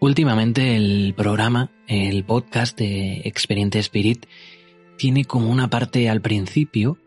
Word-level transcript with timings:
Últimamente 0.00 0.76
el 0.76 1.12
programa, 1.16 1.72
el 1.88 2.22
podcast 2.22 2.78
de 2.78 3.22
Experiente 3.24 3.80
Spirit, 3.80 4.26
tiene 4.96 5.24
como 5.24 5.50
una 5.50 5.70
parte 5.70 6.08
al 6.08 6.20
principio 6.20 6.98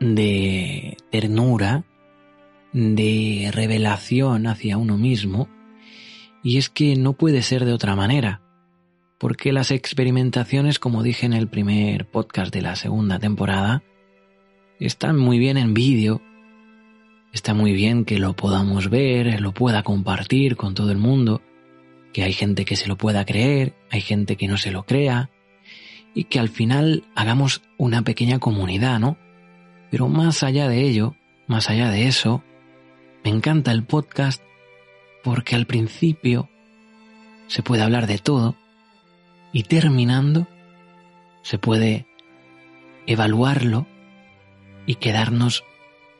de 0.00 0.96
ternura, 1.10 1.84
de 2.72 3.50
revelación 3.52 4.46
hacia 4.46 4.78
uno 4.78 4.96
mismo, 4.96 5.50
y 6.42 6.56
es 6.56 6.70
que 6.70 6.96
no 6.96 7.12
puede 7.12 7.42
ser 7.42 7.66
de 7.66 7.74
otra 7.74 7.94
manera, 7.94 8.40
porque 9.18 9.52
las 9.52 9.70
experimentaciones, 9.70 10.78
como 10.78 11.02
dije 11.02 11.26
en 11.26 11.34
el 11.34 11.48
primer 11.48 12.06
podcast 12.06 12.54
de 12.54 12.62
la 12.62 12.74
segunda 12.74 13.18
temporada, 13.18 13.82
están 14.80 15.18
muy 15.18 15.38
bien 15.38 15.58
en 15.58 15.74
vídeo, 15.74 16.22
está 17.34 17.52
muy 17.52 17.74
bien 17.74 18.06
que 18.06 18.18
lo 18.18 18.32
podamos 18.34 18.88
ver, 18.88 19.42
lo 19.42 19.52
pueda 19.52 19.82
compartir 19.82 20.56
con 20.56 20.72
todo 20.72 20.90
el 20.90 20.98
mundo, 20.98 21.42
que 22.14 22.22
hay 22.22 22.32
gente 22.32 22.64
que 22.64 22.76
se 22.76 22.86
lo 22.86 22.96
pueda 22.96 23.26
creer, 23.26 23.74
hay 23.90 24.00
gente 24.00 24.36
que 24.36 24.46
no 24.46 24.56
se 24.56 24.70
lo 24.70 24.86
crea, 24.86 25.30
y 26.14 26.24
que 26.24 26.38
al 26.38 26.48
final 26.48 27.04
hagamos 27.16 27.60
una 27.76 28.02
pequeña 28.02 28.38
comunidad, 28.38 29.00
¿no? 29.00 29.18
Pero 29.90 30.08
más 30.08 30.44
allá 30.44 30.68
de 30.68 30.82
ello, 30.82 31.16
más 31.48 31.68
allá 31.68 31.90
de 31.90 32.06
eso, 32.06 32.44
me 33.24 33.30
encanta 33.30 33.72
el 33.72 33.82
podcast 33.82 34.42
porque 35.24 35.56
al 35.56 35.66
principio 35.66 36.48
se 37.48 37.64
puede 37.64 37.82
hablar 37.82 38.06
de 38.06 38.18
todo 38.18 38.54
y 39.52 39.64
terminando 39.64 40.46
se 41.42 41.58
puede 41.58 42.06
evaluarlo 43.06 43.86
y 44.86 44.94
quedarnos 44.94 45.64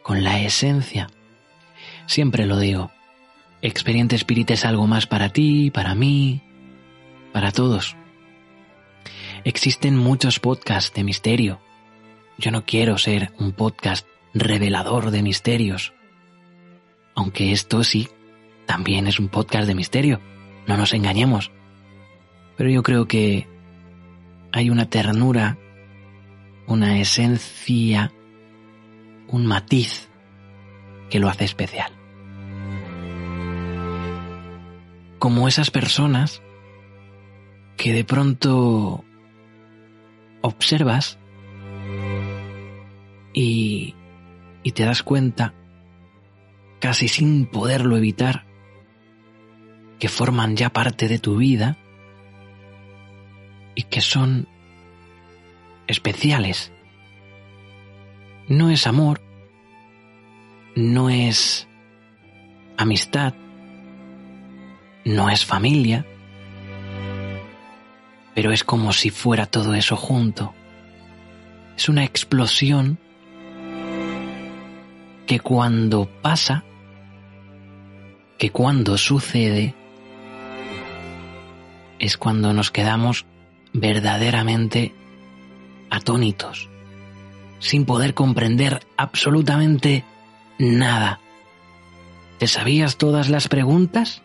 con 0.03 0.25
la 0.25 0.41
esencia. 0.41 1.09
Siempre 2.07 2.47
lo 2.47 2.59
digo, 2.59 2.91
Experiente 3.65 4.15
Spirit 4.17 4.51
es 4.51 4.67
algo 4.67 4.87
más 4.87 5.07
para 5.07 5.31
ti, 5.31 5.71
para 5.71 5.95
mí, 5.95 6.43
para 7.33 7.51
todos. 7.51 7.97
Existen 9.43 9.97
muchos 9.97 10.39
podcasts 10.39 10.93
de 10.93 11.03
misterio. 11.03 11.63
Yo 12.37 12.51
no 12.51 12.67
quiero 12.67 12.99
ser 12.99 13.33
un 13.39 13.53
podcast 13.53 14.07
revelador 14.35 15.11
de 15.11 15.23
misterios. 15.23 15.95
Aunque 17.15 17.53
esto 17.53 17.85
sí, 17.85 18.11
también 18.67 19.07
es 19.07 19.19
un 19.19 19.31
podcast 19.31 19.67
de 19.67 19.75
misterio. 19.75 20.21
No 20.67 20.77
nos 20.77 20.93
engañemos. 20.93 21.51
Pero 22.59 22.69
yo 22.69 22.83
creo 22.83 23.09
que 23.09 23.49
hay 24.53 24.69
una 24.69 24.91
ternura, 24.91 25.57
una 26.67 27.01
esencia, 27.01 28.13
un 29.27 29.47
matiz 29.47 30.11
que 31.09 31.19
lo 31.19 31.31
hace 31.31 31.47
especial. 31.47 32.04
Como 35.25 35.49
esas 35.49 35.71
personas 35.71 36.43
que 37.79 37.95
de 37.95 38.05
pronto 38.05 39.07
observas 40.43 41.19
y, 43.33 43.95
te 44.75 44.85
das 44.85 45.03
cuenta, 45.03 45.55
casi 46.79 47.09
sin 47.09 47.47
poderlo 47.47 47.97
evitar, 47.97 48.45
que 49.99 50.11
forman 50.11 50.59
ya 50.59 50.69
parte 50.69 51.09
de 51.09 51.19
tu 51.19 51.39
vida 51.39 51.79
y 53.75 53.85
que 53.85 54.03
son 54.03 54.47
especiales. 55.87 56.71
No 58.47 58.69
es 58.69 58.87
amor, 58.87 59.23
no 60.77 61.09
es 61.09 61.67
amistad, 62.77 63.33
no 65.05 65.31
es 65.31 65.45
familia, 65.45 66.07
pero 68.35 68.53
es 68.53 68.65
como 68.65 68.93
si 68.93 69.11
fuera 69.11 69.47
todo 69.47 69.75
eso 69.75 69.97
junto. 69.97 70.55
Es 71.77 71.89
una 71.89 72.05
explosión 72.05 72.99
que 75.27 75.41
cuando 75.41 76.09
pasa, 76.23 76.65
que 78.39 78.51
cuando 78.51 78.99
sucede, 78.99 79.75
es 81.99 82.19
cuando 82.19 82.53
nos 82.53 82.71
quedamos 82.71 83.25
verdaderamente 83.73 84.93
atónitos, 85.91 86.69
sin 87.61 87.85
poder 87.85 88.15
comprender 88.15 88.87
absolutamente 88.97 90.05
nada. 90.59 91.21
¿Te 92.39 92.47
sabías 92.47 92.97
todas 92.97 93.29
las 93.29 93.49
preguntas? 93.49 94.24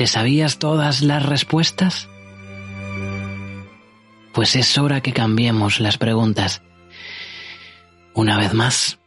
¿Te 0.00 0.06
sabías 0.06 0.58
todas 0.58 1.02
las 1.02 1.26
respuestas? 1.26 2.08
Pues 4.32 4.56
es 4.56 4.78
hora 4.78 5.02
que 5.02 5.12
cambiemos 5.12 5.78
las 5.78 5.98
preguntas. 5.98 6.62
Una 8.14 8.38
vez 8.38 8.54
más. 8.54 8.98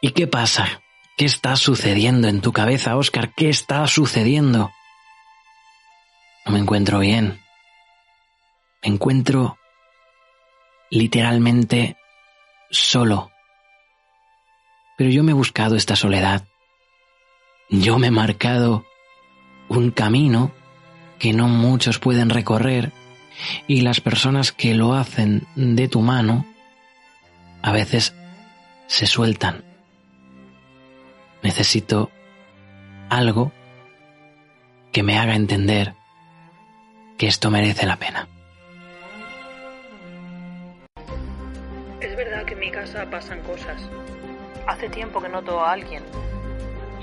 ¿Y 0.00 0.12
qué 0.12 0.28
pasa? 0.28 0.82
¿Qué 1.16 1.24
está 1.24 1.56
sucediendo 1.56 2.28
en 2.28 2.40
tu 2.40 2.52
cabeza, 2.52 2.96
Oscar? 2.96 3.34
¿Qué 3.34 3.48
está 3.48 3.84
sucediendo? 3.88 4.70
No 6.44 6.52
me 6.52 6.60
encuentro 6.60 7.00
bien. 7.00 7.40
Me 8.84 8.90
encuentro 8.90 9.58
literalmente 10.90 11.96
solo. 12.70 13.32
Pero 14.96 15.10
yo 15.10 15.24
me 15.24 15.32
he 15.32 15.34
buscado 15.34 15.74
esta 15.74 15.96
soledad. 15.96 16.46
Yo 17.68 17.98
me 17.98 18.08
he 18.08 18.10
marcado 18.10 18.84
un 19.68 19.90
camino 19.90 20.52
que 21.18 21.32
no 21.32 21.48
muchos 21.48 21.98
pueden 21.98 22.30
recorrer 22.30 22.92
y 23.66 23.80
las 23.80 24.00
personas 24.00 24.52
que 24.52 24.74
lo 24.74 24.94
hacen 24.94 25.46
de 25.56 25.88
tu 25.88 26.00
mano 26.00 26.46
a 27.62 27.72
veces 27.72 28.14
se 28.86 29.06
sueltan. 29.06 29.64
Necesito 31.42 32.10
algo 33.08 33.52
que 34.92 35.02
me 35.02 35.18
haga 35.18 35.34
entender 35.34 35.94
que 37.18 37.26
esto 37.26 37.50
merece 37.50 37.86
la 37.86 37.96
pena. 37.96 38.28
Es 42.00 42.16
verdad 42.16 42.44
que 42.44 42.54
en 42.54 42.60
mi 42.60 42.70
casa 42.70 43.08
pasan 43.10 43.40
cosas. 43.42 43.82
Hace 44.66 44.88
tiempo 44.88 45.20
que 45.20 45.28
noto 45.28 45.60
a 45.60 45.72
alguien. 45.72 46.02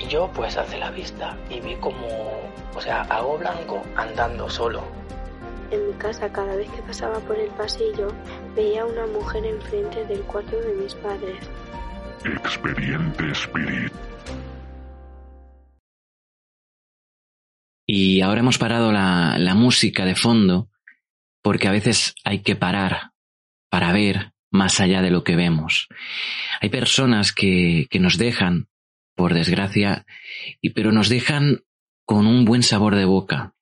Y 0.03 0.07
yo 0.09 0.29
pues 0.33 0.57
hace 0.57 0.77
la 0.77 0.91
vista 0.91 1.37
y 1.49 1.61
vi 1.61 1.75
como, 1.75 2.07
o 2.75 2.81
sea, 2.81 3.03
algo 3.03 3.37
blanco 3.37 3.81
andando 3.95 4.49
solo. 4.49 4.83
En 5.71 5.87
mi 5.87 5.93
casa 5.93 6.31
cada 6.31 6.55
vez 6.55 6.69
que 6.71 6.81
pasaba 6.81 7.19
por 7.19 7.39
el 7.39 7.49
pasillo 7.51 8.09
veía 8.55 8.81
a 8.81 8.85
una 8.85 9.05
mujer 9.07 9.45
enfrente 9.45 10.05
del 10.05 10.21
cuarto 10.23 10.57
de 10.57 10.73
mis 10.75 10.93
padres. 10.95 11.49
Experiente 12.25 13.31
Spirit. 13.31 13.93
Y 17.85 18.21
ahora 18.21 18.41
hemos 18.41 18.57
parado 18.57 18.91
la, 18.91 19.37
la 19.37 19.55
música 19.55 20.05
de 20.05 20.15
fondo 20.15 20.69
porque 21.41 21.67
a 21.67 21.71
veces 21.71 22.15
hay 22.23 22.39
que 22.39 22.55
parar 22.55 23.11
para 23.69 23.91
ver 23.93 24.33
más 24.51 24.79
allá 24.79 25.01
de 25.01 25.11
lo 25.11 25.23
que 25.23 25.35
vemos. 25.35 25.87
Hay 26.61 26.69
personas 26.69 27.33
que, 27.33 27.87
que 27.89 27.99
nos 27.99 28.17
dejan, 28.17 28.67
por 29.15 29.33
desgracia, 29.33 30.05
y, 30.61 30.71
pero 30.71 30.91
nos 30.91 31.09
dejan 31.09 31.63
con 32.05 32.27
un 32.27 32.45
buen 32.45 32.63
sabor 32.63 32.95
de 32.95 33.05
boca, 33.05 33.55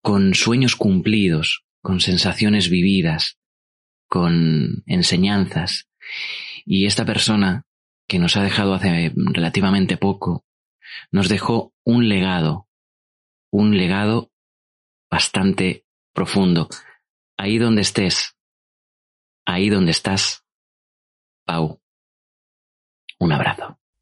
con 0.00 0.34
sueños 0.34 0.76
cumplidos, 0.76 1.64
con 1.80 2.00
sensaciones 2.00 2.68
vividas, 2.68 3.38
con 4.08 4.82
enseñanzas. 4.86 5.88
Y 6.64 6.86
esta 6.86 7.04
persona 7.04 7.66
que 8.06 8.18
nos 8.18 8.36
ha 8.36 8.42
dejado 8.42 8.74
hace 8.74 9.12
relativamente 9.16 9.96
poco, 9.96 10.44
nos 11.10 11.28
dejó 11.28 11.72
un 11.84 12.08
legado, 12.08 12.68
un 13.50 13.76
legado 13.76 14.30
bastante 15.10 15.86
profundo. 16.12 16.68
Ahí 17.36 17.58
donde 17.58 17.82
estés, 17.82 18.36
ahí 19.46 19.68
donde 19.68 19.92
estás, 19.92 20.44
Pau, 21.44 21.80
un 23.18 23.32
abrazo. 23.32 23.81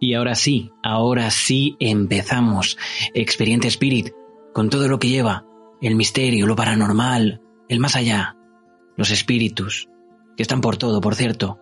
Y 0.00 0.14
ahora 0.14 0.34
sí, 0.34 0.70
ahora 0.82 1.30
sí 1.30 1.76
empezamos. 1.78 2.78
Experiente 3.14 3.68
Spirit, 3.68 4.10
con 4.54 4.70
todo 4.70 4.88
lo 4.88 4.98
que 4.98 5.08
lleva, 5.08 5.44
el 5.82 5.94
misterio, 5.94 6.46
lo 6.46 6.56
paranormal, 6.56 7.42
el 7.68 7.80
más 7.80 7.96
allá, 7.96 8.36
los 8.96 9.10
espíritus, 9.10 9.88
que 10.36 10.42
están 10.42 10.60
por 10.62 10.78
todo, 10.78 11.00
por 11.00 11.14
cierto. 11.14 11.58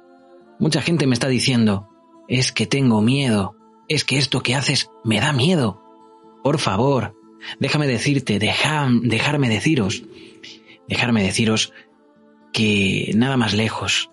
Mucha 0.60 0.80
gente 0.82 1.06
me 1.06 1.14
está 1.14 1.28
diciendo, 1.28 1.88
es 2.28 2.52
que 2.52 2.66
tengo 2.66 3.00
miedo, 3.02 3.56
es 3.88 4.04
que 4.04 4.18
esto 4.18 4.40
que 4.40 4.54
haces 4.54 4.88
me 5.04 5.20
da 5.20 5.32
miedo. 5.32 5.82
Por 6.44 6.58
favor, 6.58 7.16
déjame 7.58 7.86
decirte, 7.88 8.38
deja- 8.38 8.88
dejarme 9.02 9.48
deciros, 9.48 10.04
dejarme 10.88 11.22
deciros 11.24 11.72
que 12.52 13.12
nada 13.16 13.36
más 13.36 13.52
lejos. 13.54 14.10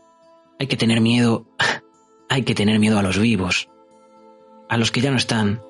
Hay 0.59 0.67
que 0.67 0.77
tener 0.77 0.99
miedo, 1.01 1.47
hay 2.29 2.43
que 2.43 2.55
tener 2.55 2.79
miedo 2.79 2.97
a 2.99 3.03
los 3.03 3.19
vivos. 3.19 3.69
A 4.67 4.77
los 4.77 4.91
que 4.91 5.01
ya 5.01 5.11
no 5.11 5.17
están, 5.17 5.61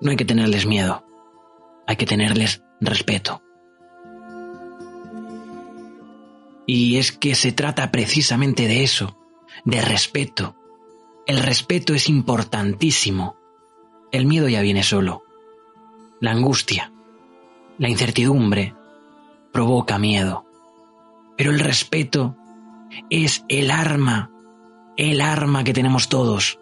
no 0.00 0.10
hay 0.10 0.16
que 0.16 0.24
tenerles 0.24 0.66
miedo, 0.66 1.04
hay 1.86 1.96
que 1.96 2.06
tenerles 2.06 2.62
respeto. 2.80 3.42
Y 6.66 6.98
es 6.98 7.12
que 7.12 7.34
se 7.34 7.52
trata 7.52 7.90
precisamente 7.90 8.68
de 8.68 8.84
eso, 8.84 9.16
de 9.64 9.80
respeto. 9.80 10.54
El 11.26 11.38
respeto 11.38 11.94
es 11.94 12.08
importantísimo. 12.10 13.36
El 14.12 14.26
miedo 14.26 14.48
ya 14.48 14.60
viene 14.60 14.82
solo. 14.82 15.22
La 16.20 16.32
angustia, 16.32 16.92
la 17.78 17.88
incertidumbre, 17.88 18.74
provoca 19.50 19.98
miedo. 19.98 20.44
Pero 21.38 21.52
el 21.52 21.60
respeto 21.60 22.36
es 23.08 23.44
el 23.48 23.70
arma, 23.70 24.30
el 24.98 25.22
arma 25.22 25.64
que 25.64 25.72
tenemos 25.72 26.08
todos 26.08 26.58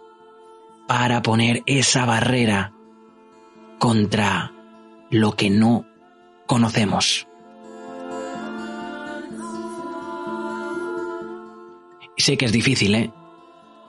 para 0.86 1.22
poner 1.22 1.62
esa 1.66 2.04
barrera 2.04 2.72
contra 3.78 4.52
lo 5.10 5.32
que 5.32 5.50
no 5.50 5.84
conocemos. 6.46 7.26
Sé 12.16 12.36
que 12.36 12.46
es 12.46 12.52
difícil, 12.52 12.94
¿eh? 12.94 13.12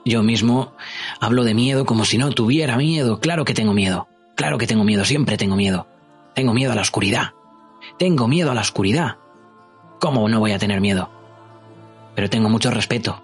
Yo 0.06 0.24
mismo 0.24 0.74
hablo 1.20 1.44
de 1.44 1.54
miedo 1.54 1.86
como 1.86 2.06
si 2.06 2.18
no 2.18 2.32
tuviera 2.32 2.78
miedo. 2.78 3.20
Claro 3.20 3.46
que 3.46 3.54
tengo 3.54 3.74
miedo. 3.74 4.08
Claro 4.36 4.58
que 4.58 4.68
tengo 4.68 4.84
miedo. 4.84 5.04
Siempre 5.06 5.38
tengo 5.38 5.56
miedo. 5.56 5.88
Tengo 6.34 6.54
miedo 6.54 6.72
a 6.72 6.76
la 6.76 6.82
oscuridad. 6.82 7.34
Tengo 7.98 8.28
miedo 8.28 8.52
a 8.52 8.54
la 8.54 8.62
oscuridad. 8.62 9.18
¿Cómo 10.00 10.30
no 10.30 10.40
voy 10.40 10.52
a 10.52 10.60
tener 10.60 10.80
miedo? 10.82 11.10
Pero 12.16 12.30
tengo 12.30 12.50
mucho 12.50 12.72
respeto. 12.72 13.22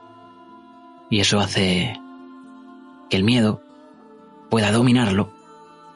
Y 1.09 1.19
eso 1.19 1.39
hace 1.39 1.99
que 3.09 3.17
el 3.17 3.23
miedo 3.23 3.62
pueda 4.53 4.71
dominarlo, 4.71 5.33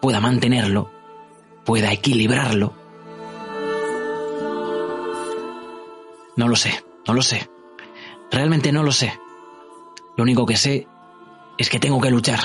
pueda 0.01 0.19
mantenerlo, 0.19 0.89
pueda 1.63 1.91
equilibrarlo. 1.91 2.73
No 6.35 6.47
lo 6.47 6.55
sé, 6.55 6.83
no 7.07 7.13
lo 7.13 7.21
sé. 7.21 7.47
Realmente 8.31 8.71
no 8.71 8.81
lo 8.81 8.91
sé. 8.91 9.13
Lo 10.17 10.23
único 10.23 10.47
que 10.47 10.57
sé 10.57 10.87
es 11.59 11.69
que 11.69 11.79
tengo 11.79 12.01
que 12.01 12.09
luchar. 12.09 12.39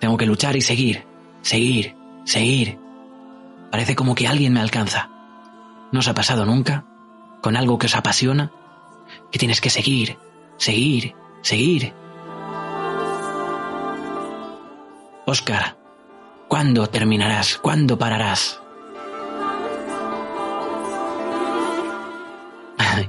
Tengo 0.00 0.16
que 0.16 0.24
luchar 0.24 0.56
y 0.56 0.62
seguir, 0.62 1.04
seguir, 1.42 1.94
seguir. 2.24 2.78
Parece 3.70 3.94
como 3.94 4.14
que 4.14 4.26
alguien 4.26 4.54
me 4.54 4.60
alcanza. 4.60 5.10
¿No 5.92 5.98
os 5.98 6.08
ha 6.08 6.14
pasado 6.14 6.46
nunca? 6.46 6.86
Con 7.42 7.58
algo 7.58 7.78
que 7.78 7.84
os 7.84 7.96
apasiona, 7.96 8.50
que 9.30 9.38
tienes 9.38 9.60
que 9.60 9.68
seguir, 9.68 10.16
seguir, 10.56 11.14
seguir. 11.42 12.01
Oscar, 15.32 15.78
¿cuándo 16.46 16.86
terminarás? 16.88 17.56
¿Cuándo 17.56 17.98
pararás? 17.98 18.60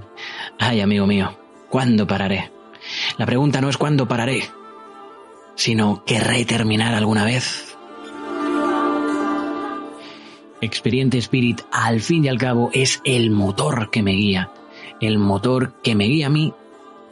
Ay, 0.58 0.80
amigo 0.80 1.06
mío, 1.06 1.38
¿cuándo 1.70 2.08
pararé? 2.08 2.50
La 3.18 3.26
pregunta 3.26 3.60
no 3.60 3.68
es 3.68 3.76
cuándo 3.76 4.08
pararé, 4.08 4.50
sino 5.56 6.06
¿querré 6.06 6.46
terminar 6.46 6.94
alguna 6.94 7.26
vez? 7.26 7.76
Experiente 10.62 11.18
Spirit, 11.18 11.60
al 11.74 12.00
fin 12.00 12.24
y 12.24 12.30
al 12.30 12.38
cabo, 12.38 12.70
es 12.72 13.02
el 13.04 13.32
motor 13.32 13.92
que 13.92 14.02
me 14.02 14.14
guía, 14.14 14.50
el 15.02 15.18
motor 15.18 15.74
que 15.84 15.94
me 15.94 16.06
guía 16.06 16.28
a 16.28 16.30
mí 16.30 16.54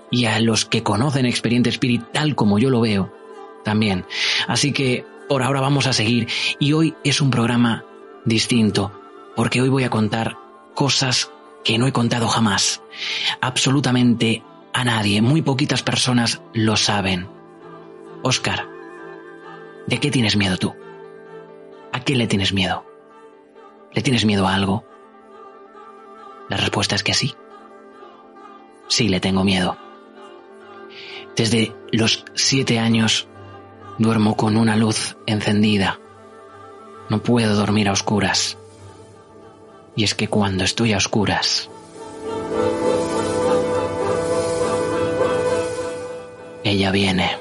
y 0.09 0.23
a 0.23 0.39
los 0.39 0.63
que 0.63 0.83
conocen 0.83 1.25
Experiente 1.25 1.69
Spirit 1.69 2.01
tal 2.13 2.33
como 2.33 2.59
yo 2.59 2.69
lo 2.69 2.79
veo 2.79 3.20
también. 3.63 4.05
Así 4.47 4.71
que 4.73 5.05
por 5.27 5.43
ahora 5.43 5.61
vamos 5.61 5.87
a 5.87 5.93
seguir 5.93 6.27
y 6.59 6.73
hoy 6.73 6.95
es 7.03 7.21
un 7.21 7.31
programa 7.31 7.85
distinto 8.25 8.91
porque 9.35 9.61
hoy 9.61 9.69
voy 9.69 9.83
a 9.83 9.89
contar 9.89 10.37
cosas 10.75 11.31
que 11.63 11.77
no 11.77 11.87
he 11.87 11.93
contado 11.93 12.27
jamás. 12.27 12.81
Absolutamente 13.39 14.43
a 14.73 14.83
nadie, 14.83 15.21
muy 15.21 15.41
poquitas 15.41 15.83
personas 15.83 16.41
lo 16.53 16.75
saben. 16.77 17.27
Oscar, 18.23 18.67
¿de 19.87 19.99
qué 19.99 20.11
tienes 20.11 20.35
miedo 20.35 20.57
tú? 20.57 20.75
¿A 21.91 22.01
qué 22.01 22.15
le 22.15 22.27
tienes 22.27 22.53
miedo? 22.53 22.85
¿Le 23.93 24.01
tienes 24.01 24.25
miedo 24.25 24.47
a 24.47 24.55
algo? 24.55 24.85
La 26.49 26.57
respuesta 26.57 26.95
es 26.95 27.03
que 27.03 27.13
sí. 27.13 27.35
Sí, 28.87 29.07
le 29.07 29.19
tengo 29.19 29.43
miedo. 29.43 29.77
Desde 31.35 31.73
los 31.91 32.25
siete 32.33 32.79
años 32.79 33.27
duermo 34.01 34.35
con 34.35 34.57
una 34.57 34.75
luz 34.75 35.15
encendida. 35.25 35.99
No 37.09 37.21
puedo 37.21 37.55
dormir 37.55 37.87
a 37.89 37.91
oscuras. 37.91 38.57
Y 39.95 40.03
es 40.03 40.15
que 40.15 40.27
cuando 40.27 40.63
estoy 40.63 40.93
a 40.93 40.97
oscuras, 40.97 41.69
ella 46.63 46.91
viene. 46.91 47.40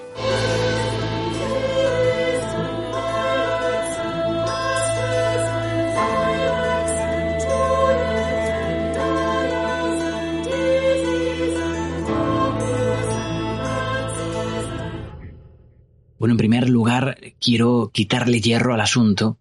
Bueno, 16.21 16.35
en 16.35 16.39
primer 16.39 16.69
lugar, 16.69 17.17
quiero 17.41 17.91
quitarle 17.95 18.43
hierro 18.43 18.75
al 18.75 18.83
asunto. 18.83 19.39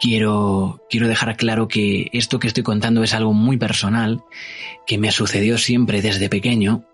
Quiero, 0.00 0.80
quiero 0.88 1.08
dejar 1.08 1.36
claro 1.36 1.68
que 1.68 2.08
esto 2.14 2.38
que 2.38 2.46
estoy 2.46 2.62
contando 2.62 3.02
es 3.04 3.12
algo 3.12 3.34
muy 3.34 3.58
personal, 3.58 4.24
que 4.86 4.96
me 4.96 5.12
sucedió 5.12 5.58
siempre 5.58 6.00
desde 6.00 6.30
pequeño 6.30 6.86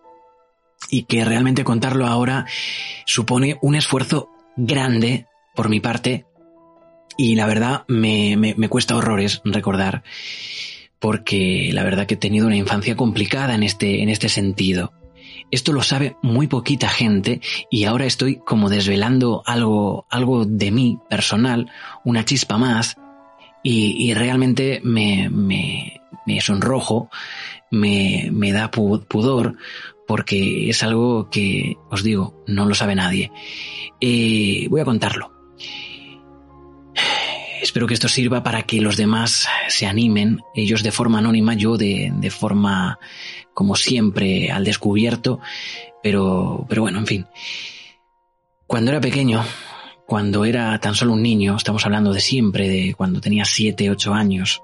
y 0.91 1.05
que 1.05 1.25
realmente 1.25 1.63
contarlo 1.63 2.05
ahora 2.05 2.47
supone 3.07 3.59
un 3.63 3.77
esfuerzo 3.77 4.29
grande 4.57 5.27
por 5.55 5.69
mi 5.69 5.79
parte 5.79 6.27
y 7.17 7.37
la 7.37 7.47
verdad 7.47 7.85
me, 7.87 8.37
me, 8.37 8.57
me 8.57 8.69
cuesta 8.69 8.97
horrores 8.97 9.41
recordar 9.45 10.03
porque 10.99 11.71
la 11.73 11.85
verdad 11.85 12.07
que 12.07 12.15
he 12.15 12.19
tenido 12.19 12.49
una 12.49 12.57
infancia 12.57 12.97
complicada 12.97 13.55
en 13.55 13.63
este, 13.63 14.03
en 14.03 14.09
este 14.09 14.29
sentido. 14.29 14.93
Esto 15.51 15.73
lo 15.73 15.83
sabe 15.83 16.17
muy 16.23 16.47
poquita 16.47 16.89
gente 16.89 17.41
y 17.71 17.85
ahora 17.85 18.07
estoy 18.07 18.37
como 18.37 18.69
desvelando 18.69 19.43
algo, 19.47 20.07
algo 20.11 20.45
de 20.45 20.71
mí 20.71 20.99
personal, 21.09 21.71
una 22.05 22.25
chispa 22.25 22.59
más, 22.59 22.97
y, 23.63 24.15
realmente 24.15 24.81
me, 24.85 25.29
me, 25.29 26.41
sonrojo, 26.41 27.11
me, 27.71 28.31
me 28.33 28.53
da 28.53 28.71
pudor, 28.71 29.57
porque 30.07 30.71
es 30.71 30.83
algo 30.83 31.29
que, 31.31 31.77
os 31.91 32.03
digo, 32.03 32.43
no 32.47 32.65
lo 32.65 32.75
sabe 32.75 32.95
nadie. 32.95 33.31
Eh, 34.01 34.67
voy 34.71 34.81
a 34.81 34.87
contarlo. 34.87 35.31
Espero 37.61 37.87
que 37.87 37.95
esto 37.95 38.09
sirva 38.09 38.43
para 38.43 38.63
que 38.63 38.81
los 38.81 38.97
demás 38.97 39.47
se 39.69 39.87
animen, 39.87 40.41
ellos 40.55 40.83
de 40.83 40.93
forma 40.93 41.19
anónima, 41.19 41.55
yo 41.55 41.77
de, 41.77 42.13
de 42.15 42.31
forma, 42.31 42.99
como 43.53 43.77
siempre, 43.77 44.51
al 44.51 44.65
descubierto, 44.65 45.41
pero, 46.03 46.65
pero 46.69 46.83
bueno, 46.83 46.99
en 46.99 47.07
fin. 47.07 47.27
Cuando 48.67 48.91
era 48.91 49.01
pequeño, 49.01 49.45
cuando 50.07 50.45
era 50.45 50.79
tan 50.81 50.95
solo 50.95 51.13
un 51.13 51.23
niño, 51.23 51.57
estamos 51.57 51.85
hablando 51.85 52.13
de 52.13 52.21
siempre, 52.21 52.69
de 52.69 52.95
cuando 52.95 53.21
tenía 53.21 53.45
siete, 53.45 53.91
ocho 53.91 54.15
años, 54.15 54.63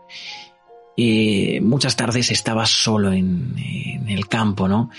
eh, 0.96 1.60
muchas 1.60 1.94
tardes 1.94 2.30
estaba 2.30 2.64
solo 2.64 3.12
en, 3.12 3.54
en, 3.58 4.08
el 4.08 4.28
campo, 4.28 4.66
¿no? 4.66 4.90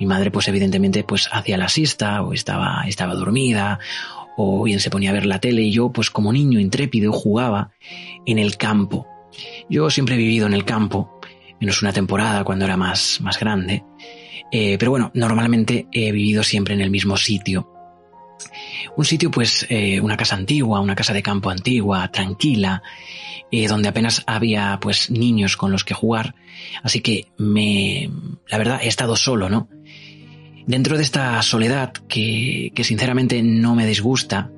Mi 0.00 0.06
madre, 0.06 0.30
pues 0.30 0.48
evidentemente, 0.48 1.04
pues 1.04 1.28
hacía 1.30 1.58
la 1.58 1.68
siesta, 1.68 2.22
o 2.22 2.32
estaba, 2.32 2.84
estaba 2.86 3.14
dormida, 3.14 3.78
o 4.36 4.64
bien 4.64 4.80
se 4.80 4.90
ponía 4.90 5.10
a 5.10 5.14
ver 5.14 5.26
la 5.26 5.40
tele 5.40 5.62
y 5.62 5.72
yo, 5.72 5.92
pues 5.92 6.10
como 6.10 6.32
niño 6.32 6.60
intrépido, 6.60 7.12
jugaba 7.12 7.72
en 8.26 8.38
el 8.38 8.56
campo. 8.56 9.06
Yo 9.68 9.90
siempre 9.90 10.14
he 10.14 10.18
vivido 10.18 10.46
en 10.46 10.54
el 10.54 10.64
campo, 10.64 11.20
menos 11.60 11.82
una 11.82 11.92
temporada 11.92 12.44
cuando 12.44 12.64
era 12.64 12.76
más, 12.76 13.20
más 13.20 13.38
grande, 13.38 13.84
eh, 14.50 14.76
pero 14.78 14.90
bueno, 14.90 15.10
normalmente 15.14 15.86
he 15.90 16.12
vivido 16.12 16.42
siempre 16.42 16.74
en 16.74 16.82
el 16.82 16.90
mismo 16.90 17.16
sitio. 17.16 17.68
Un 18.96 19.04
sitio, 19.04 19.30
pues, 19.30 19.66
eh, 19.70 20.00
una 20.00 20.16
casa 20.16 20.36
antigua, 20.36 20.80
una 20.80 20.94
casa 20.94 21.14
de 21.14 21.22
campo 21.22 21.48
antigua, 21.48 22.10
tranquila, 22.10 22.82
eh, 23.50 23.66
donde 23.66 23.88
apenas 23.88 24.22
había, 24.26 24.78
pues, 24.80 25.10
niños 25.10 25.56
con 25.56 25.72
los 25.72 25.84
que 25.84 25.94
jugar. 25.94 26.34
Así 26.82 27.00
que 27.00 27.28
me, 27.38 28.10
la 28.48 28.58
verdad, 28.58 28.80
he 28.82 28.88
estado 28.88 29.16
solo, 29.16 29.48
¿no? 29.48 29.68
Dentro 30.66 30.96
de 30.96 31.02
esta 31.02 31.40
soledad 31.42 31.92
que, 31.92 32.72
que 32.74 32.84
sinceramente 32.84 33.42
no 33.42 33.74
me 33.74 33.86
disgusta, 33.86 34.50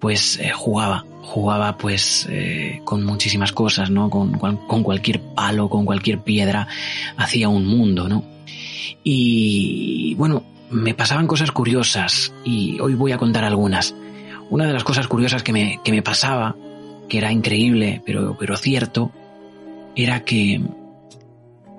pues 0.00 0.38
eh, 0.38 0.50
jugaba, 0.50 1.04
jugaba 1.22 1.76
pues 1.76 2.26
eh, 2.30 2.80
con 2.84 3.04
muchísimas 3.04 3.52
cosas, 3.52 3.90
¿no? 3.90 4.10
Con, 4.10 4.38
con, 4.38 4.82
cualquier 4.82 5.20
palo, 5.20 5.68
con 5.68 5.84
cualquier 5.84 6.20
piedra, 6.20 6.66
hacía 7.16 7.48
un 7.48 7.66
mundo, 7.66 8.08
¿no? 8.08 8.24
Y 9.04 10.14
bueno, 10.16 10.42
me 10.70 10.94
pasaban 10.94 11.26
cosas 11.26 11.52
curiosas 11.52 12.32
y 12.44 12.80
hoy 12.80 12.94
voy 12.94 13.12
a 13.12 13.18
contar 13.18 13.44
algunas. 13.44 13.94
Una 14.50 14.66
de 14.66 14.72
las 14.72 14.84
cosas 14.84 15.06
curiosas 15.06 15.42
que 15.42 15.52
me, 15.52 15.80
que 15.84 15.92
me 15.92 16.02
pasaba, 16.02 16.56
que 17.08 17.18
era 17.18 17.30
increíble, 17.30 18.02
pero, 18.04 18.36
pero 18.38 18.56
cierto, 18.56 19.12
era 19.94 20.24
que 20.24 20.60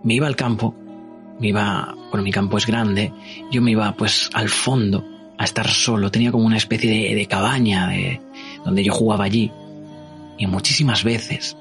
me 0.03 0.13
iba 0.13 0.27
al 0.27 0.35
campo 0.35 0.75
me 1.41 1.47
iba, 1.47 1.95
bueno, 2.11 2.23
mi 2.23 2.31
campo 2.31 2.57
es 2.57 2.67
grande, 2.67 3.11
yo 3.51 3.61
me 3.61 3.71
iba 3.71 3.91
pues 3.93 4.29
al 4.33 4.47
fondo 4.47 5.03
a 5.37 5.43
estar 5.43 5.67
solo, 5.67 6.11
tenía 6.11 6.31
como 6.31 6.45
una 6.45 6.57
especie 6.57 6.89
de, 6.89 7.15
de 7.15 7.25
cabaña 7.25 7.87
de, 7.87 8.21
donde 8.63 8.83
yo 8.83 8.93
jugaba 8.93 9.25
allí. 9.25 9.51
Y 10.37 10.45
muchísimas 10.45 11.03
veces, 11.03 11.57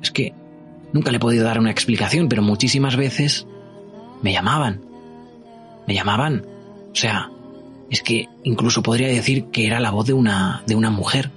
es 0.00 0.10
que 0.12 0.32
nunca 0.92 1.10
le 1.10 1.16
he 1.16 1.20
podido 1.20 1.44
dar 1.44 1.58
una 1.58 1.72
explicación, 1.72 2.28
pero 2.28 2.42
muchísimas 2.42 2.96
veces 2.96 3.46
me 4.22 4.32
llamaban, 4.32 4.80
me 5.86 5.94
llamaban, 5.94 6.46
o 6.92 6.94
sea, 6.94 7.28
es 7.90 8.02
que 8.02 8.28
incluso 8.44 8.82
podría 8.82 9.08
decir 9.08 9.46
que 9.46 9.66
era 9.66 9.80
la 9.80 9.90
voz 9.90 10.06
de 10.06 10.12
una, 10.12 10.62
de 10.66 10.76
una 10.76 10.90
mujer, 10.90 11.30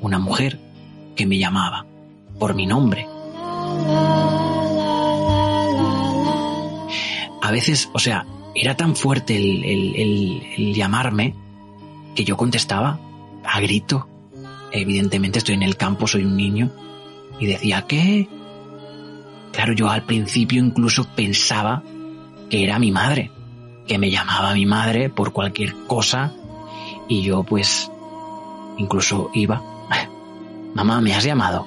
una 0.00 0.20
mujer 0.20 0.60
que 1.16 1.26
me 1.26 1.38
llamaba 1.38 1.84
por 2.38 2.54
mi 2.54 2.66
nombre. 2.66 3.08
A 7.48 7.50
veces, 7.50 7.88
o 7.94 7.98
sea, 7.98 8.26
era 8.54 8.76
tan 8.76 8.94
fuerte 8.94 9.34
el, 9.34 10.74
llamarme 10.74 11.34
que 12.14 12.22
yo 12.22 12.36
contestaba 12.36 13.00
a 13.42 13.58
grito. 13.60 14.06
Evidentemente 14.70 15.38
estoy 15.38 15.54
en 15.54 15.62
el 15.62 15.78
campo, 15.78 16.06
soy 16.06 16.24
un 16.24 16.36
niño. 16.36 16.70
Y 17.40 17.46
decía, 17.46 17.86
¿qué? 17.88 18.28
Claro, 19.52 19.72
yo 19.72 19.88
al 19.88 20.02
principio 20.02 20.62
incluso 20.62 21.04
pensaba 21.16 21.82
que 22.50 22.64
era 22.64 22.78
mi 22.78 22.92
madre, 22.92 23.30
que 23.86 23.96
me 23.96 24.10
llamaba 24.10 24.52
mi 24.52 24.66
madre 24.66 25.08
por 25.08 25.32
cualquier 25.32 25.74
cosa. 25.86 26.34
Y 27.08 27.22
yo 27.22 27.44
pues 27.44 27.90
incluso 28.76 29.30
iba. 29.32 29.62
Mamá, 30.74 31.00
¿me 31.00 31.14
has 31.14 31.24
llamado? 31.24 31.66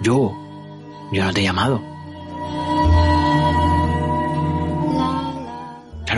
Yo, 0.00 0.32
yo 1.12 1.24
no 1.26 1.32
te 1.34 1.42
he 1.42 1.44
llamado. 1.44 1.97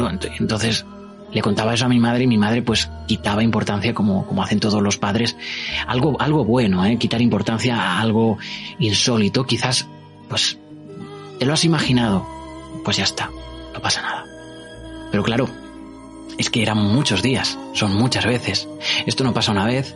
Entonces 0.09 0.85
le 1.33 1.43
contaba 1.43 1.75
eso 1.75 1.85
a 1.85 1.89
mi 1.89 2.01
madre 2.01 2.25
y 2.25 2.27
mi 2.27 2.39
madre 2.39 2.63
pues 2.63 2.91
quitaba 3.07 3.43
importancia 3.43 3.95
como, 3.95 4.27
como 4.27 4.43
hacen 4.43 4.61
todos 4.61 4.83
los 4.83 4.97
padres. 4.97 5.37
Algo, 5.87 6.17
algo 6.21 6.45
bueno, 6.45 6.85
¿eh? 6.85 6.99
quitar 6.99 7.21
importancia 7.21 7.77
a 7.77 8.01
algo 8.01 8.39
insólito. 8.79 9.45
Quizás, 9.45 9.87
pues, 10.29 10.59
te 11.39 11.47
lo 11.47 11.53
has 11.53 11.65
imaginado. 11.65 12.27
Pues 12.85 12.97
ya 12.97 13.05
está, 13.05 13.31
no 13.75 13.81
pasa 13.81 14.03
nada. 14.03 14.25
Pero 15.11 15.23
claro, 15.23 15.49
es 16.39 16.51
que 16.51 16.63
eran 16.63 16.79
muchos 16.79 17.23
días, 17.23 17.59
son 17.75 17.95
muchas 17.95 18.27
veces. 18.27 18.69
Esto 19.07 19.25
no 19.25 19.35
pasa 19.35 19.53
una 19.53 19.67
vez, 19.67 19.95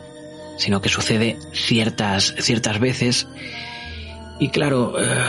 sino 0.59 0.81
que 0.81 0.89
sucede 0.89 1.39
ciertas, 1.53 2.35
ciertas 2.39 2.79
veces. 2.79 3.27
Y 4.39 4.51
claro, 4.51 4.95
eh, 5.01 5.27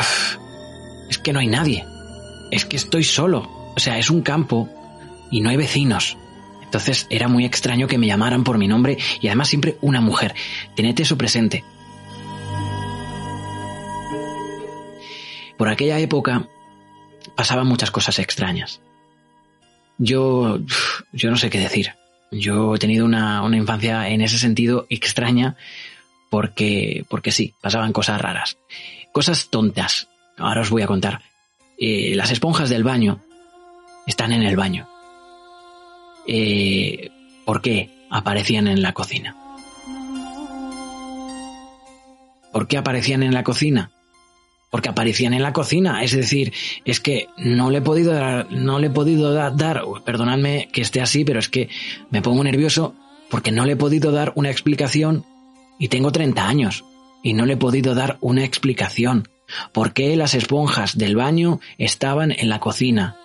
es 1.09 1.17
que 1.17 1.33
no 1.33 1.39
hay 1.39 1.47
nadie. 1.47 1.85
Es 2.51 2.65
que 2.65 2.77
estoy 2.77 3.03
solo. 3.03 3.64
O 3.75 3.79
sea, 3.79 3.97
es 3.97 4.09
un 4.09 4.21
campo 4.21 4.69
y 5.31 5.41
no 5.41 5.49
hay 5.49 5.57
vecinos. 5.57 6.17
Entonces 6.63 7.07
era 7.09 7.27
muy 7.27 7.45
extraño 7.45 7.87
que 7.87 7.97
me 7.97 8.07
llamaran 8.07 8.43
por 8.43 8.57
mi 8.57 8.67
nombre 8.67 8.97
y 9.21 9.27
además 9.27 9.49
siempre 9.49 9.77
una 9.81 10.01
mujer. 10.01 10.33
Tened 10.75 10.99
eso 10.99 11.17
presente. 11.17 11.63
Por 15.57 15.69
aquella 15.69 15.99
época 15.99 16.47
pasaban 17.35 17.67
muchas 17.67 17.91
cosas 17.91 18.19
extrañas. 18.19 18.81
Yo, 19.97 20.59
yo 21.13 21.29
no 21.29 21.37
sé 21.37 21.49
qué 21.49 21.59
decir. 21.59 21.93
Yo 22.31 22.75
he 22.75 22.79
tenido 22.79 23.05
una, 23.05 23.41
una 23.43 23.57
infancia 23.57 24.09
en 24.09 24.21
ese 24.21 24.37
sentido 24.37 24.87
extraña 24.89 25.55
porque, 26.29 27.05
porque 27.09 27.31
sí, 27.31 27.53
pasaban 27.61 27.93
cosas 27.93 28.19
raras. 28.19 28.57
Cosas 29.13 29.49
tontas. 29.49 30.09
Ahora 30.37 30.61
os 30.61 30.69
voy 30.69 30.81
a 30.81 30.87
contar. 30.87 31.21
Eh, 31.77 32.13
las 32.15 32.31
esponjas 32.31 32.69
del 32.69 32.83
baño 32.83 33.21
están 34.05 34.31
en 34.31 34.43
el 34.43 34.55
baño. 34.55 34.87
Eh, 36.27 37.09
¿Por 37.45 37.61
qué 37.61 37.89
aparecían 38.09 38.67
en 38.67 38.81
la 38.81 38.93
cocina? 38.93 39.35
¿Por 42.51 42.67
qué 42.67 42.77
aparecían 42.77 43.21
en 43.23 43.33
la 43.33 43.43
cocina? 43.43 43.91
Porque 44.71 44.89
aparecían 44.89 45.33
en 45.33 45.43
la 45.43 45.53
cocina, 45.53 46.03
es 46.03 46.11
decir, 46.15 46.53
es 46.83 46.99
que 46.99 47.27
no 47.37 47.69
le 47.69 47.79
he 47.79 47.81
podido 47.81 48.13
dar, 48.13 48.51
no 48.51 48.79
le 48.79 48.87
he 48.87 48.89
podido 48.89 49.33
dar, 49.33 49.83
perdonadme 50.05 50.69
que 50.71 50.81
esté 50.81 51.01
así, 51.01 51.23
pero 51.23 51.39
es 51.39 51.49
que 51.49 51.69
me 52.09 52.21
pongo 52.21 52.43
nervioso 52.43 52.95
porque 53.29 53.51
no 53.51 53.65
le 53.65 53.73
he 53.73 53.77
podido 53.77 54.11
dar 54.11 54.33
una 54.35 54.49
explicación 54.49 55.25
y 55.79 55.89
tengo 55.89 56.11
30 56.11 56.47
años 56.47 56.85
y 57.23 57.33
no 57.33 57.45
le 57.45 57.53
he 57.53 57.57
podido 57.57 57.95
dar 57.95 58.17
una 58.21 58.43
explicación. 58.43 59.27
¿Por 59.71 59.93
qué 59.93 60.15
las 60.15 60.33
esponjas 60.33 60.97
del 60.97 61.15
baño 61.15 61.59
estaban 61.77 62.31
en 62.31 62.49
la 62.49 62.59
cocina? 62.59 63.17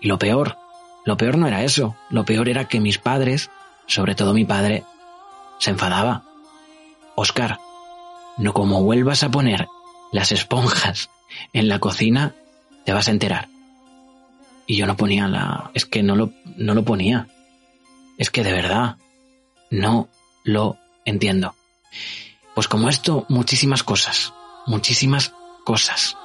Y 0.00 0.08
lo 0.08 0.18
peor, 0.18 0.56
lo 1.04 1.16
peor 1.16 1.38
no 1.38 1.46
era 1.46 1.62
eso, 1.62 1.96
lo 2.08 2.24
peor 2.24 2.48
era 2.48 2.68
que 2.68 2.80
mis 2.80 2.98
padres, 2.98 3.50
sobre 3.86 4.14
todo 4.14 4.34
mi 4.34 4.44
padre, 4.44 4.84
se 5.58 5.70
enfadaba. 5.70 6.24
Oscar, 7.16 7.58
no 8.38 8.54
como 8.54 8.82
vuelvas 8.82 9.22
a 9.22 9.30
poner 9.30 9.68
las 10.12 10.32
esponjas 10.32 11.10
en 11.52 11.68
la 11.68 11.78
cocina, 11.78 12.34
te 12.84 12.92
vas 12.92 13.08
a 13.08 13.12
enterar. 13.12 13.48
Y 14.66 14.76
yo 14.76 14.86
no 14.86 14.96
ponía 14.96 15.28
la... 15.28 15.70
Es 15.74 15.84
que 15.84 16.02
no 16.02 16.16
lo, 16.16 16.32
no 16.56 16.74
lo 16.74 16.84
ponía. 16.84 17.28
Es 18.18 18.30
que 18.30 18.44
de 18.44 18.52
verdad, 18.52 18.96
no 19.70 20.08
lo 20.44 20.78
entiendo. 21.04 21.54
Pues 22.54 22.68
como 22.68 22.88
esto, 22.88 23.26
muchísimas 23.28 23.82
cosas, 23.82 24.32
muchísimas 24.66 25.32
cosas. 25.64 26.16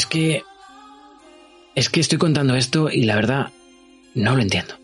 Es 0.00 0.06
que... 0.06 0.44
Es 1.74 1.90
que 1.90 2.00
estoy 2.00 2.16
contando 2.16 2.54
esto 2.54 2.88
y 2.90 3.02
la 3.02 3.16
verdad 3.16 3.52
no 4.14 4.34
lo 4.34 4.40
entiendo. 4.40 4.78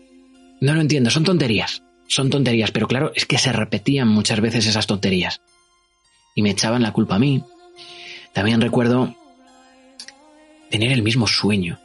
No 0.61 0.75
lo 0.75 0.81
entiendo, 0.81 1.09
son 1.09 1.23
tonterías. 1.23 1.81
Son 2.07 2.29
tonterías, 2.29 2.69
pero 2.69 2.87
claro, 2.87 3.11
es 3.15 3.25
que 3.25 3.39
se 3.39 3.51
repetían 3.51 4.07
muchas 4.07 4.39
veces 4.41 4.67
esas 4.67 4.85
tonterías. 4.85 5.41
y 6.35 6.43
me 6.43 6.51
echaban 6.51 6.83
la 6.83 6.93
culpa 6.93 7.15
a 7.15 7.19
mí. 7.19 7.43
También 8.31 8.61
recuerdo 8.61 9.15
tener 10.69 10.91
el 10.91 11.01
mismo 11.01 11.25
sueño. 11.25 11.79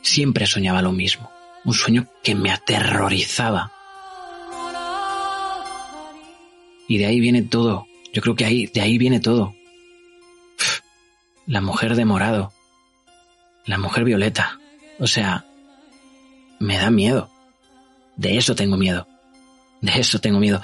Siempre 0.00 0.46
soñaba 0.46 0.80
lo 0.80 0.92
mismo. 0.92 1.30
Un 1.66 1.74
sueño 1.74 2.06
que 2.22 2.34
me 2.34 2.50
aterrorizaba. 2.50 3.72
Y 6.88 6.96
de 6.96 7.04
ahí 7.04 7.20
viene 7.20 7.42
todo. 7.42 7.86
Yo 8.14 8.22
creo 8.22 8.36
que 8.36 8.46
ahí, 8.46 8.68
de 8.68 8.80
ahí 8.80 8.96
viene 8.96 9.20
todo. 9.20 9.54
La 11.46 11.60
mujer 11.60 11.94
de 11.94 12.06
morado. 12.06 12.54
La 13.66 13.78
mujer 13.78 14.04
violeta. 14.04 14.58
O 14.98 15.06
sea, 15.06 15.44
me 16.58 16.76
da 16.76 16.90
miedo. 16.90 17.30
De 18.16 18.36
eso 18.36 18.54
tengo 18.54 18.76
miedo. 18.76 19.06
De 19.80 19.98
eso 19.98 20.20
tengo 20.20 20.38
miedo. 20.38 20.60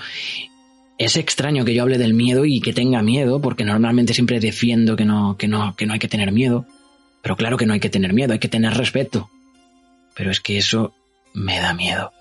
Es 0.99 1.17
extraño 1.17 1.65
que 1.65 1.75
yo 1.75 1.83
hable 1.83 1.99
del 1.99 2.15
miedo 2.15 2.45
y 2.45 2.61
que 2.61 2.73
tenga 2.73 3.03
miedo, 3.03 3.41
porque 3.41 3.65
normalmente 3.65 4.15
siempre 4.15 4.41
defiendo 4.41 4.97
que 4.97 5.05
no, 5.05 5.37
que 5.37 5.49
no, 5.49 5.75
que 5.76 5.87
no 5.87 5.93
hay 5.93 5.99
que 5.99 6.09
tener 6.09 6.33
miedo. 6.33 6.67
Pero 7.23 7.37
claro 7.37 7.57
que 7.57 7.67
no 7.67 7.75
hay 7.75 7.81
que 7.81 7.91
tener 7.91 8.12
miedo, 8.12 8.33
hay 8.33 8.38
que 8.38 8.49
tener 8.49 8.75
respeto. 8.75 9.31
Pero 10.15 10.31
es 10.31 10.41
que 10.41 10.59
eso 10.59 10.95
me 11.35 11.59
da 11.59 11.75
miedo. 11.75 12.12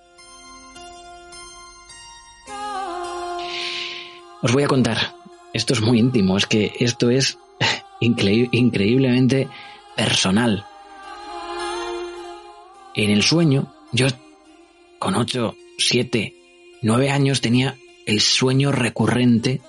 Os 4.41 4.51
voy 4.51 4.63
a 4.63 4.67
contar. 4.67 4.97
Esto 5.53 5.73
es 5.73 5.81
muy 5.81 5.99
íntimo, 5.99 6.37
es 6.37 6.45
que 6.45 6.73
esto 6.79 7.09
es 7.09 7.37
increíblemente 7.99 9.47
personal. 9.95 10.65
En 12.95 13.11
el 13.11 13.23
sueño, 13.23 13.73
yo 13.91 14.07
con 14.99 15.15
8, 15.15 15.55
7, 15.77 16.33
9 16.81 17.11
años 17.11 17.41
tenía 17.41 17.77
el 18.05 18.21
sueño 18.21 18.71
recurrente 18.71 19.61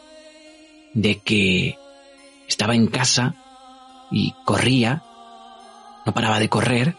de 0.95 1.18
que 1.18 1.76
estaba 2.49 2.75
en 2.75 2.87
casa 2.87 3.35
y 4.11 4.35
corría, 4.45 5.02
no 6.04 6.14
paraba 6.14 6.38
de 6.38 6.49
correr 6.49 6.97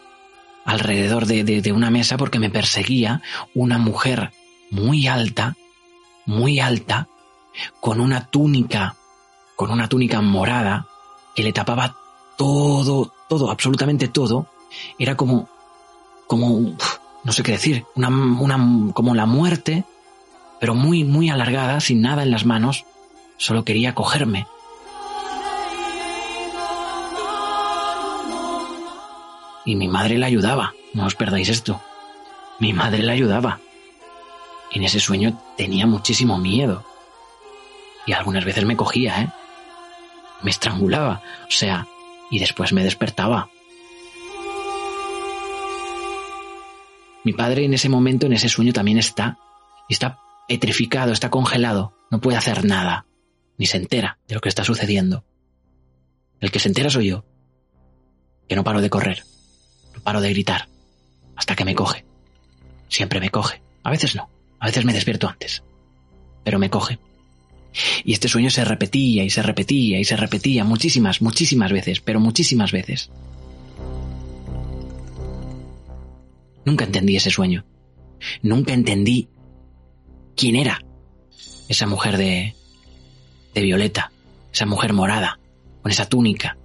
alrededor 0.64 1.26
de, 1.26 1.44
de, 1.44 1.72
una 1.72 1.90
mesa 1.90 2.18
porque 2.18 2.38
me 2.38 2.50
perseguía 2.50 3.22
una 3.54 3.78
mujer 3.78 4.32
muy 4.70 5.06
alta, 5.06 5.56
muy 6.26 6.60
alta, 6.60 7.08
con 7.80 8.00
una 8.00 8.26
túnica, 8.26 8.96
con 9.56 9.70
una 9.70 9.88
túnica 9.88 10.20
morada 10.20 10.86
que 11.34 11.42
le 11.42 11.52
tapaba 11.52 11.96
todo, 12.36 13.14
todo, 13.28 13.50
absolutamente 13.50 14.08
todo. 14.08 14.46
Era 14.98 15.16
como, 15.16 15.48
como, 16.26 16.76
no 17.24 17.32
sé 17.32 17.42
qué 17.42 17.52
decir, 17.52 17.84
una, 17.94 18.08
una, 18.08 18.92
como 18.92 19.14
la 19.14 19.26
muerte, 19.26 19.84
pero 20.60 20.74
muy, 20.74 21.04
muy 21.04 21.30
alargada, 21.30 21.80
sin 21.80 22.00
nada 22.00 22.22
en 22.22 22.30
las 22.30 22.44
manos. 22.44 22.84
Solo 23.36 23.64
quería 23.64 23.94
cogerme. 23.94 24.46
Y 29.64 29.76
mi 29.76 29.86
madre 29.86 30.16
la 30.16 30.26
ayudaba, 30.26 30.72
no 30.94 31.04
os 31.04 31.14
perdáis 31.14 31.48
esto. 31.50 31.80
Mi 32.58 32.72
madre 32.72 33.02
la 33.02 33.12
ayudaba. 33.12 33.60
En 34.72 34.82
ese 34.82 34.98
sueño 34.98 35.40
tenía 35.56 35.86
muchísimo 35.86 36.38
miedo. 36.38 36.84
Y 38.06 38.12
algunas 38.12 38.44
veces 38.44 38.64
me 38.64 38.76
cogía, 38.76 39.20
¿eh? 39.20 39.28
Me 40.42 40.50
estrangulaba, 40.50 41.20
o 41.46 41.50
sea, 41.50 41.86
y 42.30 42.38
después 42.38 42.72
me 42.72 42.84
despertaba. 42.84 43.50
Mi 47.24 47.32
padre 47.32 47.64
en 47.64 47.74
ese 47.74 47.88
momento, 47.88 48.26
en 48.26 48.32
ese 48.32 48.48
sueño, 48.48 48.72
también 48.72 48.98
está. 48.98 49.38
Y 49.88 49.94
está 49.94 50.18
petrificado, 50.46 51.12
está 51.12 51.30
congelado. 51.30 51.92
No 52.10 52.20
puede 52.20 52.38
hacer 52.38 52.64
nada. 52.64 53.06
Ni 53.58 53.66
se 53.66 53.76
entera 53.76 54.18
de 54.26 54.34
lo 54.34 54.40
que 54.40 54.48
está 54.48 54.64
sucediendo. 54.64 55.24
El 56.40 56.50
que 56.50 56.58
se 56.58 56.68
entera 56.68 56.90
soy 56.90 57.08
yo. 57.08 57.24
Que 58.48 58.56
no 58.56 58.64
paro 58.64 58.80
de 58.80 58.90
correr. 58.90 59.24
No 59.94 60.00
paro 60.00 60.20
de 60.20 60.30
gritar. 60.30 60.68
Hasta 61.36 61.54
que 61.54 61.64
me 61.64 61.74
coge. 61.74 62.04
Siempre 62.88 63.20
me 63.20 63.30
coge. 63.30 63.62
A 63.82 63.90
veces 63.90 64.14
no. 64.14 64.30
A 64.60 64.66
veces 64.66 64.84
me 64.84 64.92
despierto 64.92 65.28
antes. 65.28 65.62
Pero 66.44 66.58
me 66.58 66.70
coge. 66.70 66.98
Y 68.04 68.12
este 68.12 68.28
sueño 68.28 68.50
se 68.50 68.64
repetía 68.64 69.22
y 69.24 69.30
se 69.30 69.42
repetía 69.42 69.98
y 70.00 70.04
se 70.04 70.16
repetía 70.16 70.64
muchísimas, 70.64 71.22
muchísimas 71.22 71.72
veces, 71.72 72.00
pero 72.00 72.20
muchísimas 72.20 72.72
veces. 72.72 73.10
Nunca 76.64 76.84
entendí 76.84 77.16
ese 77.16 77.30
sueño. 77.30 77.64
Nunca 78.42 78.72
entendí 78.72 79.28
quién 80.36 80.56
era 80.56 80.84
esa 81.68 81.86
mujer 81.86 82.16
de, 82.16 82.54
de 83.54 83.62
violeta, 83.62 84.12
esa 84.52 84.66
mujer 84.66 84.92
morada, 84.92 85.38
con 85.82 85.92
esa 85.92 86.06
túnica. 86.06 86.56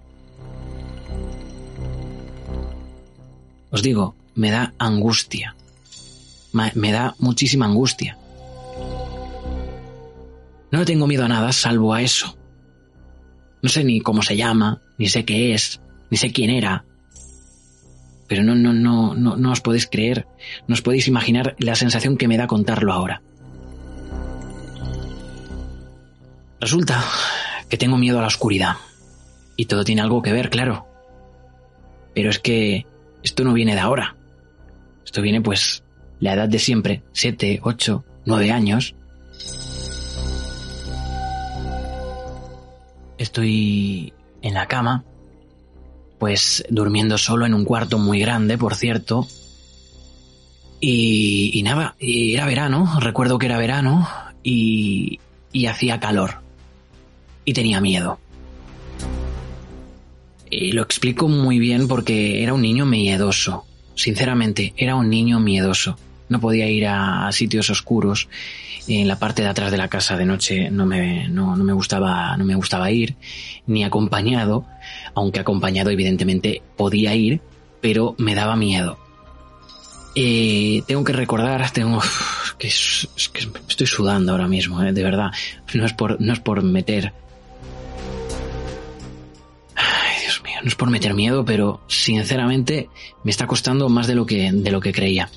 Os 3.69 3.81
digo, 3.81 4.15
me 4.35 4.51
da 4.51 4.73
angustia. 4.77 5.55
Me 6.51 6.91
da 6.91 7.15
muchísima 7.17 7.65
angustia. 7.65 8.17
No 10.73 10.85
tengo 10.85 11.05
miedo 11.05 11.23
a 11.23 11.27
nada 11.27 11.51
salvo 11.51 11.93
a 11.93 12.01
eso. 12.01 12.35
No 13.61 13.69
sé 13.69 13.83
ni 13.83 14.01
cómo 14.01 14.23
se 14.23 14.35
llama, 14.35 14.81
ni 14.97 15.07
sé 15.07 15.23
qué 15.23 15.53
es, 15.53 15.79
ni 16.09 16.17
sé 16.17 16.31
quién 16.31 16.49
era. 16.49 16.83
Pero 18.27 18.41
no, 18.41 18.55
no, 18.55 18.73
no, 18.73 19.13
no, 19.13 19.37
no 19.37 19.51
os 19.51 19.61
podéis 19.61 19.85
creer, 19.85 20.25
no 20.67 20.73
os 20.73 20.81
podéis 20.81 21.07
imaginar 21.07 21.55
la 21.59 21.75
sensación 21.75 22.17
que 22.17 22.27
me 22.27 22.37
da 22.37 22.47
contarlo 22.47 22.91
ahora. 22.91 23.21
Resulta 26.59 27.05
que 27.69 27.77
tengo 27.77 27.99
miedo 27.99 28.17
a 28.17 28.21
la 28.21 28.27
oscuridad. 28.27 28.77
Y 29.55 29.65
todo 29.65 29.83
tiene 29.83 30.01
algo 30.01 30.23
que 30.23 30.33
ver, 30.33 30.49
claro. 30.49 30.87
Pero 32.15 32.31
es 32.31 32.39
que 32.39 32.87
esto 33.21 33.43
no 33.43 33.53
viene 33.53 33.75
de 33.75 33.79
ahora. 33.79 34.15
Esto 35.05 35.21
viene 35.21 35.39
pues 35.39 35.83
la 36.19 36.33
edad 36.33 36.49
de 36.49 36.57
siempre, 36.57 37.03
siete, 37.11 37.59
ocho, 37.61 38.03
nueve 38.25 38.51
años, 38.51 38.95
estoy 43.23 44.13
en 44.41 44.53
la 44.53 44.67
cama, 44.67 45.03
pues 46.19 46.63
durmiendo 46.69 47.17
solo 47.17 47.45
en 47.45 47.53
un 47.53 47.65
cuarto 47.65 47.97
muy 47.97 48.19
grande, 48.19 48.57
por 48.57 48.75
cierto. 48.75 49.27
Y, 50.79 51.61
nada, 51.63 51.95
y 51.99 52.33
era 52.33 52.45
verano, 52.45 52.99
recuerdo 52.99 53.37
que 53.37 53.45
era 53.45 53.57
verano 53.57 54.07
y, 54.43 55.19
y 55.51 55.65
hacía 55.67 55.99
calor. 55.99 56.41
Y 57.45 57.53
tenía 57.53 57.81
miedo. 57.81 58.19
Y 60.49 60.73
lo 60.73 60.81
explico 60.81 61.27
muy 61.27 61.57
bien 61.59 61.87
porque 61.87 62.43
era 62.43 62.53
un 62.53 62.61
niño 62.61 62.85
miedoso. 62.85 63.65
Sinceramente, 63.95 64.73
era 64.77 64.95
un 64.95 65.09
niño 65.09 65.39
miedoso. 65.39 65.97
No 66.33 66.39
podía 66.39 66.67
ir 66.67 66.87
a 66.87 67.31
sitios 67.31 67.69
oscuros 67.69 68.27
en 68.87 69.07
la 69.07 69.17
parte 69.17 69.41
de 69.41 69.47
atrás 69.47 69.71
de 69.71 69.77
la 69.77 69.87
casa 69.87 70.17
de 70.17 70.25
noche 70.25 70.69
no 70.69 70.85
me, 70.85 71.27
no, 71.29 71.55
me 71.55 71.73
gustaba, 71.73 72.35
no 72.37 72.45
me 72.45 72.55
gustaba 72.55 72.91
ir, 72.91 73.15
ni 73.65 73.83
acompañado, 73.83 74.65
aunque 75.13 75.39
acompañado 75.39 75.89
evidentemente 75.89 76.61
podía 76.75 77.15
ir, 77.15 77.41
pero 77.81 78.15
me 78.17 78.35
daba 78.35 78.55
miedo. 78.55 78.99
Eh, 80.15 80.83
tengo 80.85 81.03
que 81.03 81.13
recordar, 81.13 81.69
tengo 81.71 82.01
que, 82.57 82.67
es, 82.67 83.07
que 83.31 83.47
estoy 83.69 83.87
sudando 83.87 84.31
ahora 84.31 84.47
mismo, 84.47 84.83
eh, 84.83 84.91
de 84.91 85.03
verdad. 85.03 85.31
No 85.73 85.85
es 85.85 85.93
por, 85.93 86.19
no 86.19 86.33
es 86.33 86.39
por 86.39 86.61
meter. 86.61 87.13
Dios 90.21 90.43
mío, 90.43 90.59
no 90.61 90.67
es 90.67 90.75
por 90.75 90.89
meter 90.89 91.13
miedo, 91.13 91.45
pero 91.45 91.81
sinceramente 91.87 92.89
me 93.23 93.31
está 93.31 93.47
costando 93.47 93.89
más 93.89 94.07
de 94.07 94.15
lo 94.15 94.25
que, 94.25 94.51
de 94.51 94.71
lo 94.71 94.81
que 94.81 94.91
creía 94.91 95.29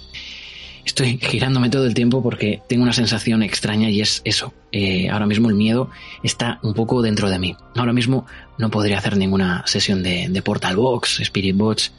estoy 0.87 1.19
girándome 1.19 1.69
todo 1.69 1.85
el 1.85 1.95
tiempo 1.95 2.23
porque 2.23 2.63
tengo 2.69 2.85
una 2.85 2.93
sensación 2.93 3.43
extraña 3.43 3.91
y 3.91 4.01
es 4.01 4.23
eso. 4.25 4.55
Eh, 4.71 5.11
ahora 5.11 5.27
mismo 5.27 5.51
el 5.51 5.57
miedo 5.57 5.91
está 6.23 6.61
un 6.63 6.75
poco 6.75 7.03
dentro 7.03 7.29
de 7.29 7.39
mí. 7.41 7.57
Ahora 7.75 7.93
mismo 7.93 8.25
no 8.57 8.71
podría 8.71 8.99
hacer 8.99 9.17
ninguna 9.17 9.65
sesión 9.67 10.03
de, 10.03 10.43
Portal 10.45 10.77
Box, 10.77 11.21
Spirit 11.21 11.57
Box 11.57 11.93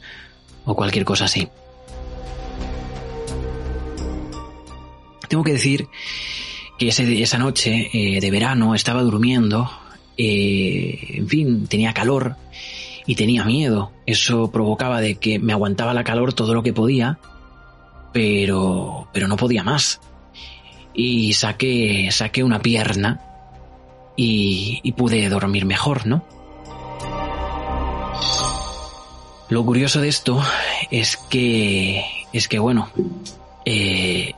o 0.64 0.74
cualquier 0.74 1.04
cosa 1.04 1.26
así. 1.26 1.46
Tengo 5.28 5.44
que 5.44 5.52
decir 5.52 5.86
que 6.78 6.88
esa 6.88 7.38
noche 7.38 7.90
eh, 7.92 8.20
de 8.20 8.30
verano 8.30 8.74
estaba 8.74 9.02
durmiendo, 9.02 9.70
eh, 10.16 10.98
en 11.10 11.28
fin, 11.28 11.66
tenía 11.66 11.92
calor 11.92 12.36
y 13.06 13.16
tenía 13.16 13.44
miedo. 13.44 13.92
Eso 14.06 14.50
provocaba 14.50 15.02
de 15.02 15.16
que 15.16 15.38
me 15.38 15.52
aguantaba 15.52 15.92
la 15.92 16.04
calor 16.04 16.32
todo 16.32 16.54
lo 16.54 16.62
que 16.62 16.72
podía 16.72 17.18
pero, 18.18 19.06
pero 19.12 19.28
no 19.28 19.36
podía 19.36 19.62
más. 19.62 20.00
Y 20.92 21.34
saqué, 21.34 22.08
saqué 22.10 22.42
una 22.42 22.58
pierna 22.58 23.20
y, 24.16 24.80
y 24.82 24.90
pude 24.90 25.28
dormir 25.28 25.64
mejor, 25.64 26.04
¿no? 26.04 26.24
Lo 29.48 29.64
curioso 29.64 30.00
de 30.00 30.08
esto 30.08 30.42
es 30.90 31.16
que, 31.16 32.04
es 32.32 32.48
que 32.48 32.58
bueno, 32.58 32.90
eh, 33.64 34.34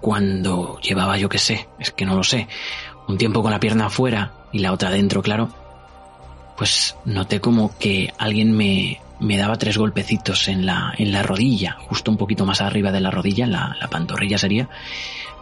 cuando 0.00 0.80
llevaba, 0.80 1.18
yo 1.18 1.28
qué 1.28 1.38
sé, 1.38 1.68
es 1.78 1.90
que 1.90 2.06
no 2.06 2.16
lo 2.16 2.24
sé, 2.24 2.48
un 3.06 3.18
tiempo 3.18 3.42
con 3.42 3.50
la 3.50 3.60
pierna 3.60 3.86
afuera 3.86 4.32
y 4.50 4.60
la 4.60 4.72
otra 4.72 4.88
dentro, 4.88 5.20
claro, 5.20 5.50
pues 6.56 6.96
noté 7.04 7.38
como 7.38 7.76
que 7.78 8.14
alguien 8.16 8.56
me, 8.56 8.98
me 9.22 9.36
daba 9.36 9.56
tres 9.56 9.78
golpecitos 9.78 10.48
en 10.48 10.66
la, 10.66 10.92
en 10.98 11.12
la 11.12 11.22
rodilla, 11.22 11.76
justo 11.78 12.10
un 12.10 12.16
poquito 12.16 12.44
más 12.44 12.60
arriba 12.60 12.90
de 12.90 13.00
la 13.00 13.10
rodilla, 13.10 13.46
la, 13.46 13.76
la 13.80 13.88
pantorrilla 13.88 14.36
sería, 14.36 14.68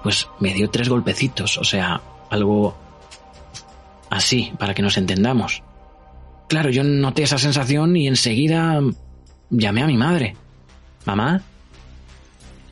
pues 0.03 0.29
me 0.39 0.55
dio 0.55 0.71
tres 0.71 0.89
golpecitos, 0.89 1.59
o 1.59 1.65
sea, 1.65 2.01
algo 2.31 2.77
así, 4.11 4.53
para 4.59 4.75
que 4.75 4.83
nos 4.83 4.99
entendamos. 4.99 5.63
Claro, 6.49 6.71
yo 6.71 6.85
noté 6.85 7.23
esa 7.23 7.39
sensación 7.39 7.97
y 7.97 8.07
enseguida 8.07 8.81
llamé 9.51 9.83
a 9.83 9.87
mi 9.87 9.97
madre. 9.97 10.37
Mamá, 11.07 11.41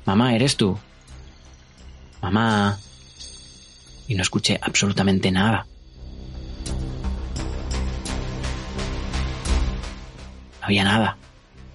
mamá, 0.04 0.34
¿eres 0.34 0.56
tú? 0.56 0.76
Mamá. 2.20 2.78
Y 4.08 4.14
no 4.14 4.22
escuché 4.22 4.58
absolutamente 4.60 5.30
nada. 5.30 5.66
Había 10.68 10.84
nada. 10.84 11.16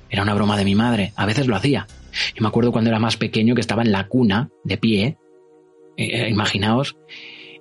Era 0.10 0.22
una 0.22 0.34
broma 0.34 0.58
de 0.58 0.66
mi 0.66 0.76
madre. 0.76 1.14
A 1.16 1.26
veces 1.26 1.48
lo 1.48 1.56
hacía. 1.56 1.88
Yo 2.36 2.42
me 2.42 2.48
acuerdo 2.48 2.72
cuando 2.72 2.90
era 2.90 3.00
más 3.00 3.18
pequeño 3.18 3.56
que 3.56 3.62
estaba 3.62 3.82
en 3.82 3.92
la 3.92 4.08
cuna, 4.08 4.50
de 4.64 4.78
pie. 4.78 5.18
Eh, 5.98 6.30
imaginaos 6.30 6.96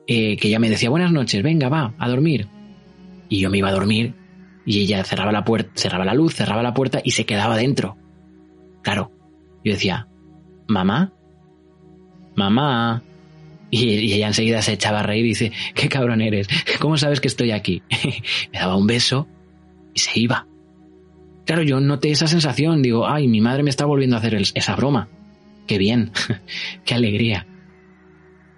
eh, 0.06 0.36
que 0.36 0.48
ella 0.48 0.58
me 0.58 0.70
decía, 0.70 0.90
buenas 0.90 1.12
noches, 1.12 1.42
venga, 1.42 1.68
va, 1.68 1.94
a 1.98 2.08
dormir. 2.08 2.48
Y 3.28 3.40
yo 3.40 3.50
me 3.50 3.58
iba 3.58 3.68
a 3.68 3.72
dormir 3.72 4.14
y 4.66 4.80
ella 4.80 5.02
cerraba 5.04 5.32
la 5.32 5.44
puerta, 5.44 5.70
cerraba 5.74 6.04
la 6.04 6.14
luz, 6.14 6.34
cerraba 6.34 6.62
la 6.62 6.74
puerta 6.74 7.00
y 7.02 7.12
se 7.12 7.24
quedaba 7.24 7.56
dentro. 7.56 7.96
Claro, 8.82 9.10
yo 9.64 9.72
decía, 9.72 10.08
mamá, 10.68 11.12
mamá. 12.34 13.02
Y, 13.70 14.12
ella 14.12 14.26
enseguida 14.26 14.60
se 14.60 14.74
echaba 14.74 15.00
a 15.00 15.02
reír 15.02 15.24
y 15.24 15.28
dice, 15.28 15.52
qué 15.74 15.88
cabrón 15.88 16.20
eres, 16.20 16.46
¿cómo 16.78 16.98
sabes 16.98 17.20
que 17.20 17.28
estoy 17.28 17.52
aquí? 17.52 17.82
me 18.52 18.58
daba 18.58 18.76
un 18.76 18.86
beso 18.86 19.26
y 19.94 20.00
se 20.00 20.20
iba. 20.20 20.46
Claro, 21.44 21.62
yo 21.62 21.80
noté 21.80 22.10
esa 22.10 22.26
sensación, 22.26 22.82
digo, 22.82 23.08
ay, 23.08 23.26
mi 23.28 23.40
madre 23.40 23.62
me 23.62 23.70
está 23.70 23.84
volviendo 23.84 24.16
a 24.16 24.20
hacer 24.20 24.34
esa 24.54 24.76
broma. 24.76 25.08
Qué 25.66 25.78
bien, 25.78 26.12
qué 26.84 26.94
alegría. 26.94 27.46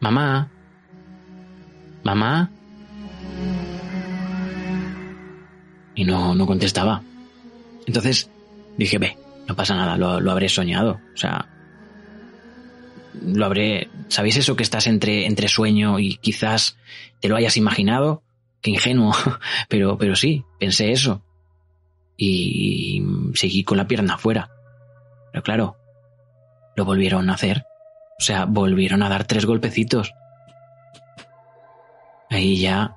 Mamá, 0.01 0.51
mamá. 2.03 2.51
Y 5.95 6.05
no, 6.05 6.35
no 6.35 6.47
contestaba. 6.47 7.03
Entonces 7.87 8.31
dije, 8.77 8.99
ve, 8.99 9.17
no 9.47 9.55
pasa 9.55 9.75
nada, 9.75 9.97
lo, 9.97 10.21
lo 10.21 10.31
habré 10.31 10.49
soñado. 10.49 11.01
O 11.15 11.17
sea, 11.17 11.49
lo 13.23 13.45
habré. 13.47 13.89
¿Sabéis 14.09 14.37
eso 14.37 14.57
que 14.57 14.63
estás 14.63 14.87
entre, 14.87 15.27
entre 15.27 15.49
sueño 15.49 15.99
y 15.99 16.17
quizás 16.17 16.77
te 17.21 17.29
lo 17.29 17.37
hayas 17.37 17.57
imaginado? 17.57 18.23
Qué 18.61 18.71
ingenuo. 18.71 19.15
Pero, 19.69 19.99
pero 19.99 20.17
sí, 20.17 20.45
pensé 20.59 20.91
eso. 20.91 21.23
Y 22.17 23.05
seguí 23.35 23.65
con 23.65 23.77
la 23.77 23.89
pierna 23.89 24.15
afuera. 24.15 24.51
Pero 25.33 25.43
claro, 25.43 25.77
lo 26.77 26.85
volvieron 26.85 27.31
a 27.31 27.35
hacer. 27.35 27.65
O 28.19 28.23
sea, 28.23 28.45
volvieron 28.45 29.03
a 29.03 29.09
dar 29.09 29.25
tres 29.25 29.47
golpecitos. 29.47 30.13
Ahí 32.31 32.61
ya 32.61 32.97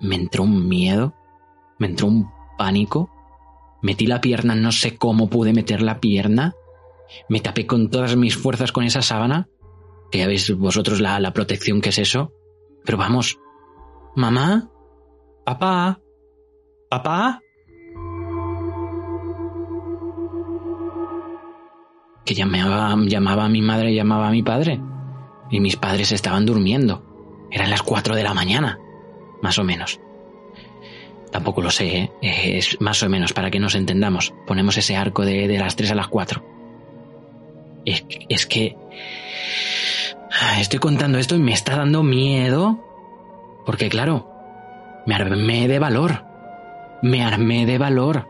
me 0.00 0.16
entró 0.16 0.44
un 0.44 0.68
miedo, 0.68 1.14
me 1.78 1.88
entró 1.88 2.06
un 2.06 2.30
pánico. 2.56 3.10
Metí 3.82 4.06
la 4.06 4.20
pierna, 4.20 4.54
no 4.54 4.72
sé 4.72 4.96
cómo 4.96 5.28
pude 5.28 5.52
meter 5.52 5.82
la 5.82 6.00
pierna. 6.00 6.54
Me 7.28 7.40
tapé 7.40 7.66
con 7.66 7.90
todas 7.90 8.16
mis 8.16 8.36
fuerzas 8.36 8.72
con 8.72 8.84
esa 8.84 9.02
sábana. 9.02 9.48
Que 10.10 10.18
ya 10.18 10.26
veis 10.26 10.56
vosotros 10.56 11.00
la, 11.00 11.18
la 11.20 11.32
protección 11.32 11.80
que 11.80 11.90
es 11.90 11.98
eso. 11.98 12.32
Pero 12.84 12.98
vamos, 12.98 13.38
mamá, 14.14 14.70
papá, 15.44 16.00
papá. 16.88 17.40
Que 22.26 22.34
llamaba, 22.34 22.94
llamaba 23.06 23.44
a 23.44 23.48
mi 23.48 23.62
madre, 23.62 23.94
llamaba 23.94 24.28
a 24.28 24.32
mi 24.32 24.42
padre. 24.42 24.80
Y 25.50 25.60
mis 25.60 25.76
padres 25.76 26.12
estaban 26.12 26.44
durmiendo. 26.44 27.02
Eran 27.50 27.70
las 27.70 27.82
4 27.82 28.16
de 28.16 28.24
la 28.24 28.34
mañana, 28.34 28.78
más 29.40 29.58
o 29.58 29.64
menos. 29.64 30.00
Tampoco 31.30 31.62
lo 31.62 31.70
sé, 31.70 31.96
¿eh? 31.96 32.10
es 32.20 32.80
más 32.80 33.02
o 33.02 33.08
menos 33.08 33.32
para 33.32 33.50
que 33.50 33.60
nos 33.60 33.76
entendamos. 33.76 34.34
Ponemos 34.46 34.76
ese 34.76 34.96
arco 34.96 35.24
de, 35.24 35.46
de 35.46 35.58
las 35.58 35.76
3 35.76 35.92
a 35.92 35.94
las 35.94 36.08
4. 36.08 36.44
Es, 37.84 38.04
es 38.28 38.46
que... 38.46 38.76
Estoy 40.58 40.80
contando 40.80 41.18
esto 41.18 41.36
y 41.36 41.38
me 41.38 41.52
está 41.52 41.76
dando 41.76 42.02
miedo. 42.02 42.78
Porque 43.64 43.88
claro, 43.88 44.28
me 45.06 45.14
armé 45.14 45.68
de 45.68 45.78
valor. 45.78 46.24
Me 47.02 47.22
armé 47.22 47.66
de 47.66 47.78
valor. 47.78 48.28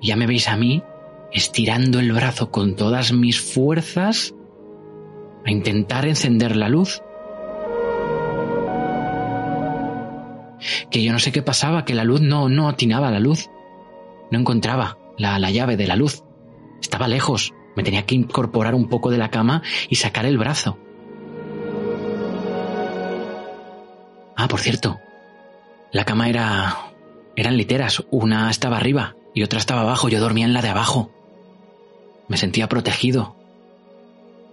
Ya 0.00 0.16
me 0.16 0.26
veis 0.26 0.48
a 0.48 0.56
mí 0.56 0.82
estirando 1.32 2.00
el 2.00 2.12
brazo 2.12 2.50
con 2.50 2.76
todas 2.76 3.12
mis 3.12 3.40
fuerzas 3.40 4.34
a 5.44 5.50
intentar 5.50 6.06
encender 6.06 6.56
la 6.56 6.68
luz. 6.68 7.02
que 10.90 11.02
yo 11.02 11.12
no 11.12 11.18
sé 11.18 11.32
qué 11.32 11.42
pasaba, 11.42 11.84
que 11.84 11.94
la 11.94 12.04
luz 12.04 12.20
no, 12.20 12.48
no 12.48 12.68
atinaba 12.68 13.10
la 13.10 13.20
luz. 13.20 13.50
No 14.30 14.38
encontraba 14.38 14.98
la, 15.16 15.38
la 15.38 15.50
llave 15.50 15.76
de 15.76 15.86
la 15.86 15.96
luz. 15.96 16.22
Estaba 16.80 17.08
lejos. 17.08 17.52
Me 17.76 17.82
tenía 17.82 18.06
que 18.06 18.14
incorporar 18.14 18.74
un 18.74 18.88
poco 18.88 19.10
de 19.10 19.18
la 19.18 19.30
cama 19.30 19.62
y 19.88 19.96
sacar 19.96 20.26
el 20.26 20.38
brazo. 20.38 20.78
Ah, 24.36 24.48
por 24.48 24.60
cierto. 24.60 25.00
La 25.92 26.04
cama 26.04 26.28
era... 26.28 26.92
eran 27.36 27.56
literas. 27.56 28.04
Una 28.10 28.50
estaba 28.50 28.76
arriba 28.76 29.16
y 29.34 29.42
otra 29.42 29.58
estaba 29.58 29.82
abajo. 29.82 30.08
Yo 30.08 30.20
dormía 30.20 30.46
en 30.46 30.52
la 30.52 30.62
de 30.62 30.68
abajo. 30.68 31.10
Me 32.28 32.36
sentía 32.36 32.68
protegido. 32.68 33.36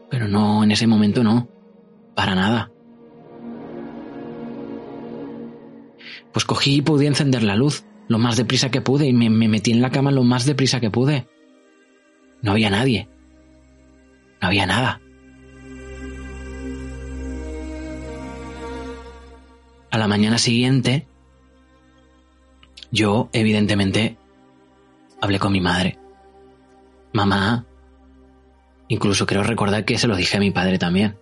Pero 0.10 0.28
no, 0.28 0.64
en 0.64 0.72
ese 0.72 0.88
momento 0.88 1.24
no. 1.24 1.48
Para 2.16 2.36
nada. 2.36 2.72
Pues 6.32 6.46
cogí 6.46 6.76
y 6.76 6.82
pude 6.82 7.08
encender 7.08 7.44
la 7.44 7.56
luz 7.56 7.86
lo 8.08 8.20
más 8.20 8.38
deprisa 8.38 8.70
que 8.70 8.82
pude 8.82 9.08
y 9.08 9.14
me, 9.14 9.30
metí 9.30 9.72
en 9.72 9.82
la 9.82 9.90
cama 9.90 10.12
lo 10.12 10.24
más 10.24 10.46
deprisa 10.46 10.80
que 10.80 10.92
pude. 10.92 11.28
No 12.42 12.52
había 12.52 12.70
nadie. 12.70 13.10
No 14.42 14.48
había 14.48 14.66
nada. 14.66 15.02
A 19.90 19.98
la 19.98 20.08
mañana 20.08 20.38
siguiente, 20.38 21.08
yo, 22.92 23.30
evidentemente, 23.34 24.18
hablé 25.22 25.40
con 25.40 25.54
mi 25.54 25.62
madre. 25.62 25.98
Mamá, 27.15 27.63
incluso 28.89 29.25
creo 29.25 29.41
recordar 29.41 29.86
que 29.86 29.97
se 29.97 30.08
lo 30.08 30.17
dije 30.17 30.36
a 30.36 30.41
mi 30.41 30.51
padre 30.51 30.78
también. 30.78 31.17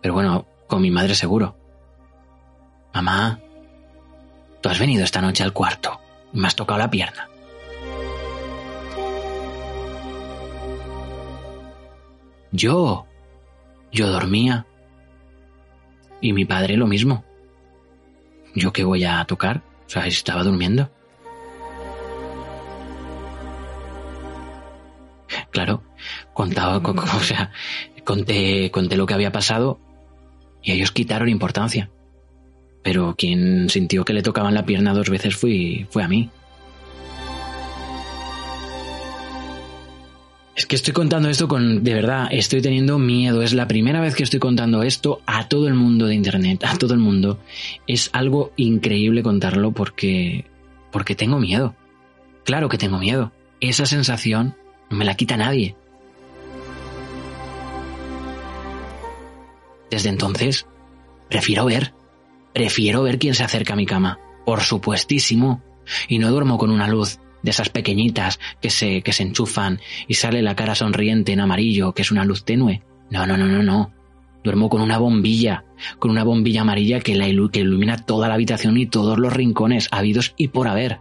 Pero 0.00 0.14
bueno, 0.14 0.46
con 0.68 0.80
mi 0.80 0.92
madre 0.92 1.16
seguro. 1.16 1.56
Mamá, 2.94 3.40
Tú 4.60 4.68
has 4.68 4.78
venido 4.78 5.02
esta 5.02 5.20
noche 5.20 5.42
al 5.42 5.52
cuarto 5.52 6.00
y 6.32 6.38
me 6.38 6.46
has 6.46 6.54
tocado 6.54 6.78
la 6.78 6.88
pierna. 6.88 7.28
Yo, 12.52 13.06
yo 13.90 14.06
dormía. 14.08 14.66
Y 16.20 16.32
mi 16.32 16.44
padre 16.44 16.76
lo 16.76 16.86
mismo. 16.86 17.24
¿Yo 18.54 18.72
qué 18.72 18.84
voy 18.84 19.04
a 19.04 19.24
tocar? 19.24 19.62
O 19.86 19.90
sea, 19.90 20.06
estaba 20.06 20.44
durmiendo. 20.44 20.90
Claro, 25.56 25.82
contaba, 26.34 26.76
o 27.16 27.20
sea, 27.20 27.50
conté, 28.04 28.70
conté 28.70 28.98
lo 28.98 29.06
que 29.06 29.14
había 29.14 29.32
pasado 29.32 29.80
y 30.62 30.72
ellos 30.72 30.90
quitaron 30.90 31.30
importancia 31.30 31.88
pero 32.82 33.16
quien 33.18 33.70
sintió 33.70 34.04
que 34.04 34.12
le 34.12 34.22
tocaban 34.22 34.52
la 34.52 34.66
pierna 34.66 34.92
dos 34.92 35.08
veces 35.08 35.34
fui, 35.34 35.86
fue 35.90 36.04
a 36.04 36.08
mí. 36.08 36.28
Es 40.54 40.66
que 40.66 40.76
estoy 40.76 40.92
contando 40.92 41.28
esto 41.28 41.48
con, 41.48 41.82
de 41.82 41.94
verdad, 41.94 42.28
estoy 42.30 42.60
teniendo 42.60 43.00
miedo. 43.00 43.42
Es 43.42 43.54
la 43.54 43.66
primera 43.66 44.00
vez 44.00 44.14
que 44.14 44.22
estoy 44.22 44.38
contando 44.38 44.84
esto 44.84 45.20
a 45.26 45.48
todo 45.48 45.66
el 45.66 45.74
mundo 45.74 46.06
de 46.06 46.14
Internet, 46.14 46.62
a 46.64 46.76
todo 46.76 46.94
el 46.94 47.00
mundo. 47.00 47.40
Es 47.88 48.10
algo 48.12 48.52
increíble 48.54 49.24
contarlo 49.24 49.72
porque, 49.72 50.44
porque 50.92 51.16
tengo 51.16 51.40
miedo. 51.40 51.74
Claro 52.44 52.68
que 52.68 52.78
tengo 52.78 52.98
miedo. 52.98 53.32
Esa 53.58 53.86
sensación 53.86 54.54
no 54.90 54.96
me 54.96 55.04
la 55.04 55.14
quita 55.14 55.36
nadie. 55.36 55.76
Desde 59.90 60.08
entonces, 60.08 60.66
prefiero 61.28 61.64
ver. 61.64 61.94
Prefiero 62.52 63.02
ver 63.02 63.18
quién 63.18 63.34
se 63.34 63.44
acerca 63.44 63.74
a 63.74 63.76
mi 63.76 63.86
cama. 63.86 64.18
Por 64.44 64.60
supuestísimo. 64.60 65.62
Y 66.08 66.18
no 66.18 66.30
duermo 66.30 66.58
con 66.58 66.70
una 66.70 66.88
luz 66.88 67.18
de 67.42 67.50
esas 67.50 67.68
pequeñitas 67.68 68.40
que 68.60 68.70
se, 68.70 69.02
que 69.02 69.12
se 69.12 69.22
enchufan 69.22 69.80
y 70.08 70.14
sale 70.14 70.42
la 70.42 70.56
cara 70.56 70.74
sonriente 70.74 71.32
en 71.32 71.40
amarillo, 71.40 71.92
que 71.92 72.02
es 72.02 72.10
una 72.10 72.24
luz 72.24 72.44
tenue. 72.44 72.82
No, 73.10 73.26
no, 73.26 73.36
no, 73.36 73.46
no, 73.46 73.62
no. 73.62 73.92
Duermo 74.42 74.68
con 74.68 74.80
una 74.80 74.98
bombilla, 74.98 75.64
con 75.98 76.10
una 76.10 76.24
bombilla 76.24 76.62
amarilla 76.62 77.00
que, 77.00 77.14
que 77.52 77.60
ilumina 77.60 77.96
toda 78.04 78.28
la 78.28 78.34
habitación 78.34 78.76
y 78.76 78.86
todos 78.86 79.18
los 79.18 79.32
rincones, 79.32 79.88
habidos 79.90 80.34
y 80.36 80.48
por 80.48 80.68
haber. 80.68 81.00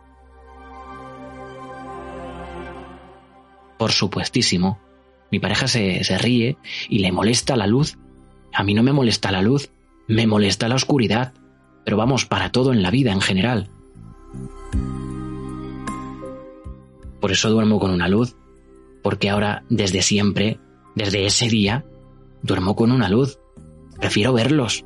Por 3.77 3.91
supuestísimo, 3.91 4.79
mi 5.31 5.39
pareja 5.39 5.67
se, 5.67 6.03
se 6.03 6.17
ríe 6.17 6.57
y 6.89 6.99
le 6.99 7.11
molesta 7.11 7.55
la 7.55 7.67
luz. 7.67 7.97
A 8.53 8.63
mí 8.63 8.73
no 8.73 8.83
me 8.83 8.93
molesta 8.93 9.31
la 9.31 9.41
luz, 9.41 9.71
me 10.07 10.27
molesta 10.27 10.67
la 10.67 10.75
oscuridad. 10.75 11.33
Pero 11.83 11.97
vamos, 11.97 12.25
para 12.25 12.51
todo 12.51 12.73
en 12.73 12.81
la 12.81 12.91
vida 12.91 13.11
en 13.11 13.21
general. 13.21 13.69
Por 17.19 17.31
eso 17.31 17.49
duermo 17.49 17.79
con 17.79 17.91
una 17.91 18.07
luz, 18.07 18.35
porque 19.01 19.29
ahora, 19.29 19.63
desde 19.69 20.01
siempre, 20.01 20.59
desde 20.95 21.25
ese 21.25 21.47
día, 21.47 21.85
duermo 22.41 22.75
con 22.75 22.91
una 22.91 23.09
luz. 23.09 23.39
Prefiero 23.99 24.33
verlos. 24.33 24.85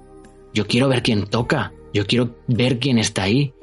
Yo 0.53 0.67
quiero 0.67 0.87
ver 0.87 1.03
quién 1.03 1.25
toca. 1.25 1.73
Yo 1.93 2.05
quiero 2.05 2.35
ver 2.47 2.79
quién 2.79 2.97
está 2.97 3.23
ahí. 3.23 3.53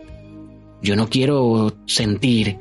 Yo 0.82 0.96
no 0.96 1.08
quiero 1.08 1.74
sentir 1.86 2.58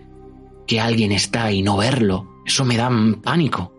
que 0.68 0.80
alguien 0.80 1.12
está 1.12 1.52
y 1.52 1.62
no 1.62 1.78
verlo. 1.78 2.28
Eso 2.46 2.64
me 2.66 2.78
da 2.78 2.90
pánico. 3.24 3.74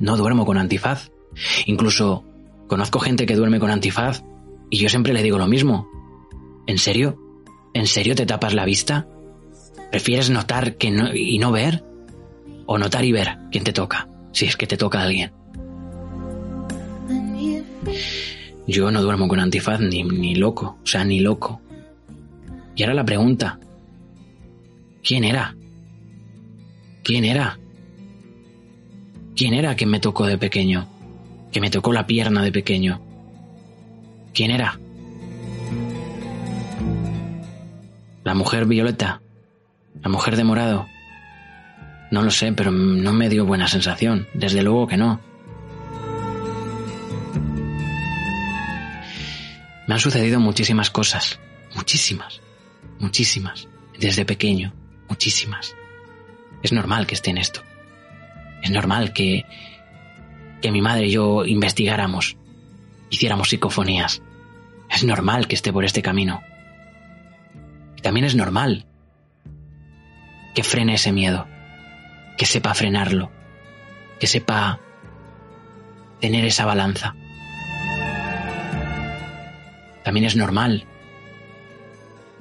No 0.00 0.16
duermo 0.16 0.44
con 0.44 0.58
antifaz. 0.58 1.10
Incluso 1.66 2.24
conozco 2.66 2.98
gente 2.98 3.26
que 3.26 3.36
duerme 3.36 3.60
con 3.60 3.70
antifaz 3.70 4.22
y 4.70 4.78
yo 4.78 4.88
siempre 4.88 5.12
le 5.12 5.22
digo 5.22 5.38
lo 5.38 5.46
mismo. 5.46 5.88
¿En 6.66 6.78
serio? 6.78 7.18
¿En 7.74 7.86
serio 7.86 8.14
te 8.14 8.26
tapas 8.26 8.54
la 8.54 8.64
vista? 8.64 9.06
¿Prefieres 9.90 10.30
notar 10.30 10.76
que 10.76 10.90
no, 10.90 11.14
y 11.14 11.38
no 11.38 11.52
ver? 11.52 11.84
¿O 12.66 12.78
notar 12.78 13.04
y 13.04 13.12
ver 13.12 13.36
quién 13.52 13.64
te 13.64 13.72
toca? 13.72 14.08
Si 14.32 14.46
es 14.46 14.56
que 14.56 14.66
te 14.66 14.76
toca 14.76 15.02
alguien. 15.02 15.32
Yo 18.66 18.90
no 18.90 19.02
duermo 19.02 19.28
con 19.28 19.40
antifaz 19.40 19.80
ni, 19.80 20.02
ni 20.02 20.34
loco, 20.34 20.78
o 20.82 20.86
sea, 20.86 21.04
ni 21.04 21.20
loco. 21.20 21.60
Y 22.74 22.82
ahora 22.82 22.94
la 22.94 23.04
pregunta. 23.04 23.60
¿Quién 25.04 25.24
era? 25.24 25.54
¿Quién 27.02 27.26
era? 27.26 27.58
¿Quién 29.36 29.52
era 29.52 29.76
que 29.76 29.84
me 29.84 30.00
tocó 30.00 30.24
de 30.24 30.38
pequeño? 30.38 30.88
Que 31.52 31.60
me 31.60 31.68
tocó 31.68 31.92
la 31.92 32.06
pierna 32.06 32.42
de 32.42 32.50
pequeño. 32.50 33.02
¿Quién 34.32 34.50
era? 34.50 34.80
La 38.24 38.34
mujer 38.34 38.64
violeta. 38.64 39.20
La 40.02 40.08
mujer 40.08 40.36
de 40.36 40.44
morado. 40.44 40.86
No 42.10 42.22
lo 42.22 42.30
sé, 42.30 42.54
pero 42.54 42.70
no 42.70 43.12
me 43.12 43.28
dio 43.28 43.44
buena 43.44 43.68
sensación. 43.68 44.26
Desde 44.32 44.62
luego 44.62 44.86
que 44.86 44.96
no. 44.96 45.20
Me 49.86 49.94
han 49.94 50.00
sucedido 50.00 50.40
muchísimas 50.40 50.88
cosas. 50.88 51.38
Muchísimas. 51.74 52.40
Muchísimas. 52.98 53.68
Desde 53.98 54.24
pequeño. 54.24 54.72
Muchísimas. 55.08 55.74
Es 56.62 56.72
normal 56.72 57.06
que 57.06 57.14
esté 57.14 57.30
en 57.30 57.38
esto. 57.38 57.62
Es 58.62 58.70
normal 58.70 59.12
que, 59.12 59.44
que 60.62 60.70
mi 60.70 60.80
madre 60.80 61.06
y 61.06 61.12
yo 61.12 61.44
investigáramos, 61.44 62.36
hiciéramos 63.10 63.50
psicofonías. 63.50 64.22
Es 64.90 65.04
normal 65.04 65.46
que 65.46 65.54
esté 65.54 65.72
por 65.72 65.84
este 65.84 66.02
camino. 66.02 66.42
Y 67.96 68.00
también 68.00 68.24
es 68.24 68.34
normal 68.34 68.86
que 70.54 70.62
frene 70.62 70.94
ese 70.94 71.12
miedo, 71.12 71.46
que 72.38 72.46
sepa 72.46 72.74
frenarlo, 72.74 73.30
que 74.20 74.26
sepa 74.26 74.80
tener 76.20 76.44
esa 76.44 76.64
balanza. 76.64 77.14
También 80.04 80.26
es 80.26 80.36
normal 80.36 80.86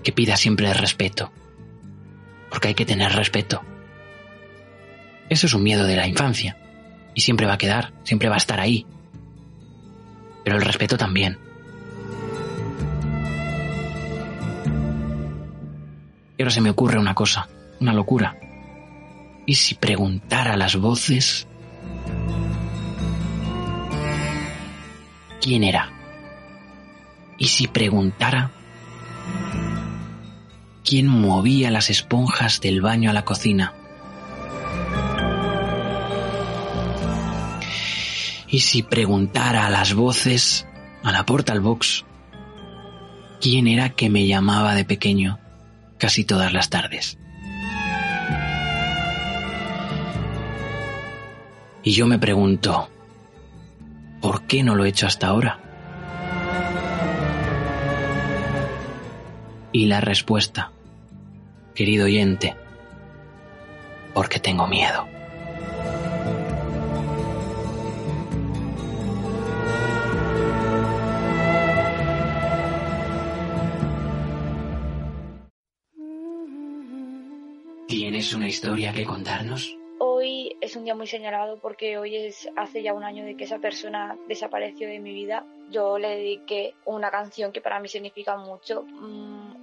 que 0.03 0.11
pida 0.11 0.37
siempre 0.37 0.69
el 0.69 0.75
respeto, 0.75 1.31
porque 2.53 2.67
hay 2.67 2.75
que 2.75 2.85
tener 2.85 3.11
respeto. 3.11 3.63
Eso 5.27 5.47
es 5.47 5.55
un 5.55 5.63
miedo 5.63 5.87
de 5.87 5.95
la 5.95 6.05
infancia. 6.05 6.55
Y 7.15 7.21
siempre 7.21 7.47
va 7.47 7.53
a 7.53 7.57
quedar, 7.57 7.93
siempre 8.03 8.29
va 8.29 8.35
a 8.35 8.37
estar 8.37 8.59
ahí. 8.59 8.85
Pero 10.43 10.57
el 10.57 10.61
respeto 10.61 10.95
también. 10.95 11.39
Y 16.37 16.43
ahora 16.43 16.51
se 16.51 16.61
me 16.61 16.69
ocurre 16.69 16.99
una 16.99 17.15
cosa, 17.15 17.49
una 17.79 17.91
locura. 17.91 18.37
¿Y 19.47 19.55
si 19.55 19.73
preguntara 19.73 20.53
a 20.53 20.57
las 20.57 20.75
voces 20.75 21.47
quién 25.41 25.63
era? 25.63 25.91
¿Y 27.39 27.47
si 27.47 27.67
preguntara 27.67 28.51
quién 30.93 31.07
movía 31.07 31.71
las 31.71 31.89
esponjas 31.89 32.61
del 32.61 32.79
baño 32.79 33.09
a 33.09 33.13
la 33.13 33.25
cocina? 33.25 33.73
¿Y 38.47 38.59
si 38.59 38.83
preguntara 38.83 39.65
a 39.65 39.71
las 39.71 39.95
voces, 39.95 40.67
a 41.01 41.11
la 41.11 41.25
Portal 41.25 41.61
Box, 41.61 42.05
quién 43.41 43.65
era 43.65 43.89
que 43.89 44.11
me 44.11 44.27
llamaba 44.27 44.75
de 44.75 44.85
pequeño 44.85 45.39
casi 45.97 46.25
todas 46.25 46.53
las 46.53 46.69
tardes? 46.69 47.17
Y 51.81 51.93
yo 51.93 52.05
me 52.05 52.19
pregunto, 52.19 52.87
¿por 54.21 54.43
qué 54.43 54.61
no 54.61 54.75
lo 54.75 54.85
he 54.85 54.89
hecho 54.89 55.07
hasta 55.07 55.25
ahora? 55.25 55.59
Y 59.71 59.87
la 59.87 59.99
respuesta, 59.99 60.71
querido 61.73 62.05
oyente, 62.05 62.55
porque 64.13 64.39
tengo 64.39 64.67
miedo. 64.67 65.07
¿Tienes 77.87 78.33
una 78.33 78.47
historia 78.47 78.93
que 78.93 79.05
contarnos? 79.05 79.77
Hoy 79.99 80.57
es 80.61 80.75
un 80.75 80.83
día 80.83 80.95
muy 80.95 81.07
señalado 81.07 81.59
porque 81.59 81.97
hoy 81.97 82.15
es 82.15 82.49
hace 82.55 82.83
ya 82.83 82.93
un 82.93 83.03
año 83.03 83.23
de 83.23 83.35
que 83.35 83.43
esa 83.43 83.59
persona 83.59 84.17
desapareció 84.27 84.87
de 84.87 84.99
mi 84.99 85.13
vida. 85.13 85.45
Yo 85.71 85.97
le 85.97 86.09
dediqué 86.09 86.75
una 86.85 87.09
canción 87.11 87.51
que 87.51 87.61
para 87.61 87.79
mí 87.79 87.87
significa 87.87 88.35
mucho. 88.35 88.85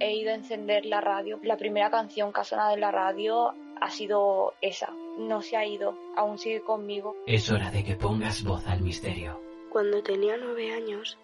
He 0.03 0.15
ido 0.15 0.31
a 0.31 0.33
encender 0.33 0.87
la 0.87 0.99
radio. 0.99 1.39
La 1.43 1.57
primera 1.57 1.91
canción 1.91 2.33
que 2.33 2.41
ha 2.41 2.43
sonado 2.43 2.73
en 2.73 2.79
la 2.81 2.89
radio 2.89 3.53
ha 3.79 3.89
sido 3.91 4.55
esa. 4.59 4.91
No 5.19 5.43
se 5.43 5.57
ha 5.57 5.63
ido, 5.63 5.95
aún 6.15 6.39
sigue 6.39 6.61
conmigo. 6.61 7.15
Es 7.27 7.51
hora 7.51 7.69
de 7.69 7.83
que 7.83 7.95
pongas 7.95 8.43
voz 8.43 8.65
al 8.65 8.81
misterio. 8.81 9.39
Cuando 9.69 10.01
tenía 10.01 10.37
nueve 10.37 10.73
años, 10.73 11.19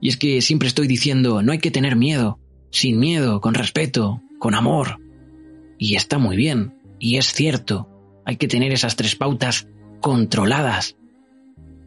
Y 0.00 0.08
es 0.08 0.16
que 0.16 0.40
siempre 0.40 0.68
estoy 0.68 0.86
diciendo, 0.86 1.42
no 1.42 1.50
hay 1.50 1.58
que 1.58 1.72
tener 1.72 1.96
miedo, 1.96 2.38
sin 2.70 3.00
miedo, 3.00 3.40
con 3.40 3.54
respeto, 3.54 4.22
con 4.38 4.54
amor. 4.54 5.00
Y 5.76 5.96
está 5.96 6.18
muy 6.18 6.36
bien, 6.36 6.78
y 7.00 7.16
es 7.16 7.32
cierto, 7.32 7.88
hay 8.24 8.36
que 8.36 8.46
tener 8.46 8.72
esas 8.72 8.94
tres 8.94 9.16
pautas 9.16 9.66
controladas, 10.00 10.96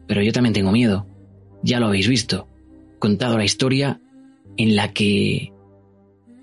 pero 0.06 0.22
yo 0.22 0.32
también 0.32 0.52
tengo 0.52 0.72
miedo. 0.72 1.06
Ya 1.62 1.80
lo 1.80 1.86
habéis 1.86 2.08
visto. 2.08 2.48
Contado 2.98 3.38
la 3.38 3.44
historia 3.44 4.00
en 4.56 4.76
la 4.76 4.92
que 4.92 5.52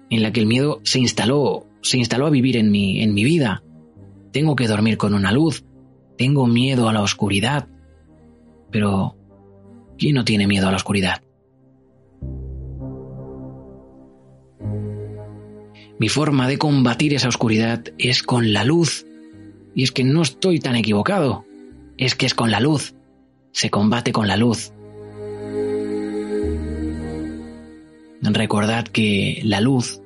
en 0.10 0.24
la 0.24 0.32
que 0.32 0.40
el 0.40 0.48
miedo 0.48 0.82
se 0.84 1.00
instaló, 1.00 1.68
se 1.82 1.98
instaló 1.98 2.26
a 2.26 2.32
vivir 2.32 2.58
en 2.58 2.72
mi 2.72 3.02
en 3.02 3.14
mi 3.14 3.24
vida. 3.24 3.64
Tengo 4.32 4.56
que 4.56 4.68
dormir 4.68 4.98
con 4.98 5.14
una 5.14 5.32
luz. 5.32 5.64
Tengo 6.18 6.48
miedo 6.48 6.90
a 6.90 6.94
la 6.94 7.02
oscuridad. 7.02 7.68
Pero 8.72 9.16
¿quién 9.98 10.16
no 10.16 10.26
tiene 10.26 10.48
miedo 10.48 10.68
a 10.68 10.72
la 10.72 10.78
oscuridad? 10.78 11.22
Mi 16.00 16.08
forma 16.08 16.48
de 16.48 16.58
combatir 16.58 17.14
esa 17.14 17.28
oscuridad 17.28 17.84
es 17.98 18.24
con 18.24 18.54
la 18.54 18.64
luz. 18.64 19.06
Y 19.76 19.84
es 19.84 19.92
que 19.92 20.04
no 20.04 20.22
estoy 20.22 20.60
tan 20.60 20.76
equivocado. 20.76 21.46
Es 22.00 22.16
que 22.16 22.26
es 22.26 22.34
con 22.34 22.50
la 22.50 22.62
luz. 22.62 22.96
Se 23.52 23.70
combate 23.70 24.14
con 24.14 24.28
la 24.28 24.38
luz. 24.38 24.72
Recordad 28.22 28.88
que 28.88 29.42
la 29.44 29.60
luz 29.60 30.02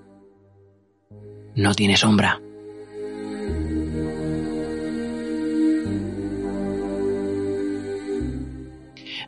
no 1.56 1.76
tiene 1.76 1.96
sombra. 1.96 2.42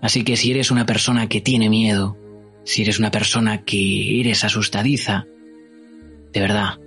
Así 0.01 0.23
que 0.23 0.35
si 0.35 0.49
eres 0.49 0.71
una 0.71 0.87
persona 0.87 1.29
que 1.29 1.41
tiene 1.41 1.69
miedo, 1.69 2.17
si 2.63 2.81
eres 2.81 2.97
una 2.97 3.11
persona 3.11 3.63
que 3.63 4.19
eres 4.19 4.43
asustadiza, 4.43 5.27
de 6.33 6.39
verdad, 6.39 6.79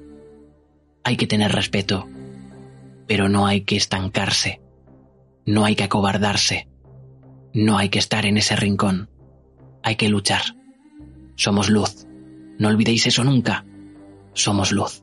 hay 1.05 1.17
que 1.17 1.29
tener 1.29 1.53
respeto, 1.53 2.09
pero 3.07 3.29
no 3.29 3.47
hay 3.47 3.61
que 3.61 3.77
estancarse, 3.77 4.61
no 5.49 5.65
hay 5.65 5.77
que 5.77 5.85
acobardarse, 5.85 6.69
no 7.55 7.79
hay 7.79 7.89
que 7.89 7.99
estar 7.99 8.27
en 8.27 8.37
ese 8.37 8.55
rincón, 8.55 9.09
hay 9.83 9.97
que 9.97 10.11
luchar. 10.11 10.43
Somos 11.37 11.71
luz, 11.71 12.07
no 12.59 12.69
olvidéis 12.69 13.07
eso 13.07 13.25
nunca, 13.25 13.65
somos 14.35 14.73
luz. 14.73 15.03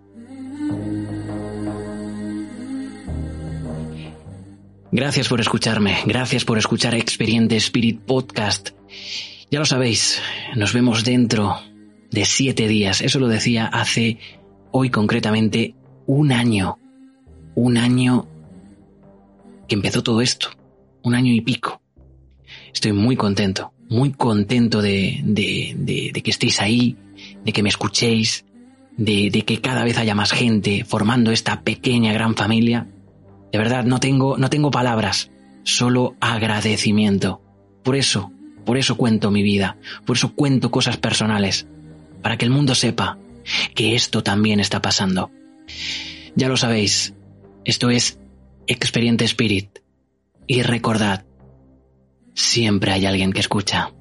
Gracias 4.91 5.27
por 5.29 5.41
escucharme, 5.41 5.97
gracias 6.05 6.45
por 6.45 6.59
escuchar 6.59 6.93
Experiente 6.93 7.55
Spirit 7.55 8.01
Podcast. 8.01 8.69
Ya 9.49 9.57
lo 9.57 9.65
sabéis, 9.65 10.21
nos 10.55 10.73
vemos 10.73 11.03
dentro 11.03 11.55
de 12.11 12.23
siete 12.23 12.67
días. 12.67 13.01
Eso 13.01 13.19
lo 13.19 13.27
decía 13.27 13.65
hace 13.65 14.19
hoy 14.69 14.91
concretamente 14.91 15.73
un 16.05 16.31
año. 16.31 16.77
Un 17.55 17.77
año 17.77 18.27
que 19.67 19.75
empezó 19.75 20.03
todo 20.03 20.21
esto. 20.21 20.49
Un 21.03 21.15
año 21.15 21.31
y 21.33 21.41
pico. 21.41 21.81
Estoy 22.73 22.93
muy 22.93 23.15
contento, 23.15 23.73
muy 23.89 24.11
contento 24.11 24.81
de, 24.81 25.21
de, 25.23 26.11
de, 26.13 26.21
que 26.21 26.31
estéis 26.31 26.61
ahí, 26.61 26.97
de 27.43 27.53
que 27.53 27.63
me 27.63 27.69
escuchéis, 27.69 28.45
de, 28.97 29.29
de, 29.31 29.41
que 29.43 29.61
cada 29.61 29.83
vez 29.83 29.97
haya 29.97 30.15
más 30.15 30.31
gente 30.31 30.83
formando 30.83 31.31
esta 31.31 31.61
pequeña 31.61 32.13
gran 32.13 32.35
familia. 32.35 32.87
De 33.51 33.57
verdad, 33.57 33.85
no 33.85 33.99
tengo, 33.99 34.37
no 34.37 34.49
tengo 34.49 34.71
palabras, 34.71 35.31
solo 35.63 36.15
agradecimiento. 36.19 37.41
Por 37.83 37.95
eso, 37.95 38.31
por 38.65 38.77
eso 38.77 38.97
cuento 38.97 39.31
mi 39.31 39.43
vida, 39.43 39.77
por 40.05 40.17
eso 40.17 40.33
cuento 40.33 40.71
cosas 40.71 40.97
personales, 40.97 41.67
para 42.21 42.37
que 42.37 42.45
el 42.45 42.51
mundo 42.51 42.75
sepa 42.75 43.17
que 43.73 43.95
esto 43.95 44.23
también 44.23 44.59
está 44.59 44.81
pasando. 44.81 45.31
Ya 46.35 46.49
lo 46.49 46.57
sabéis, 46.57 47.13
esto 47.63 47.89
es 47.89 48.19
Experiente 48.67 49.25
Spirit. 49.25 49.79
Y 50.47 50.61
recordad, 50.63 51.25
siempre 52.33 52.91
hay 52.91 53.05
alguien 53.05 53.31
que 53.31 53.41
escucha. 53.41 53.93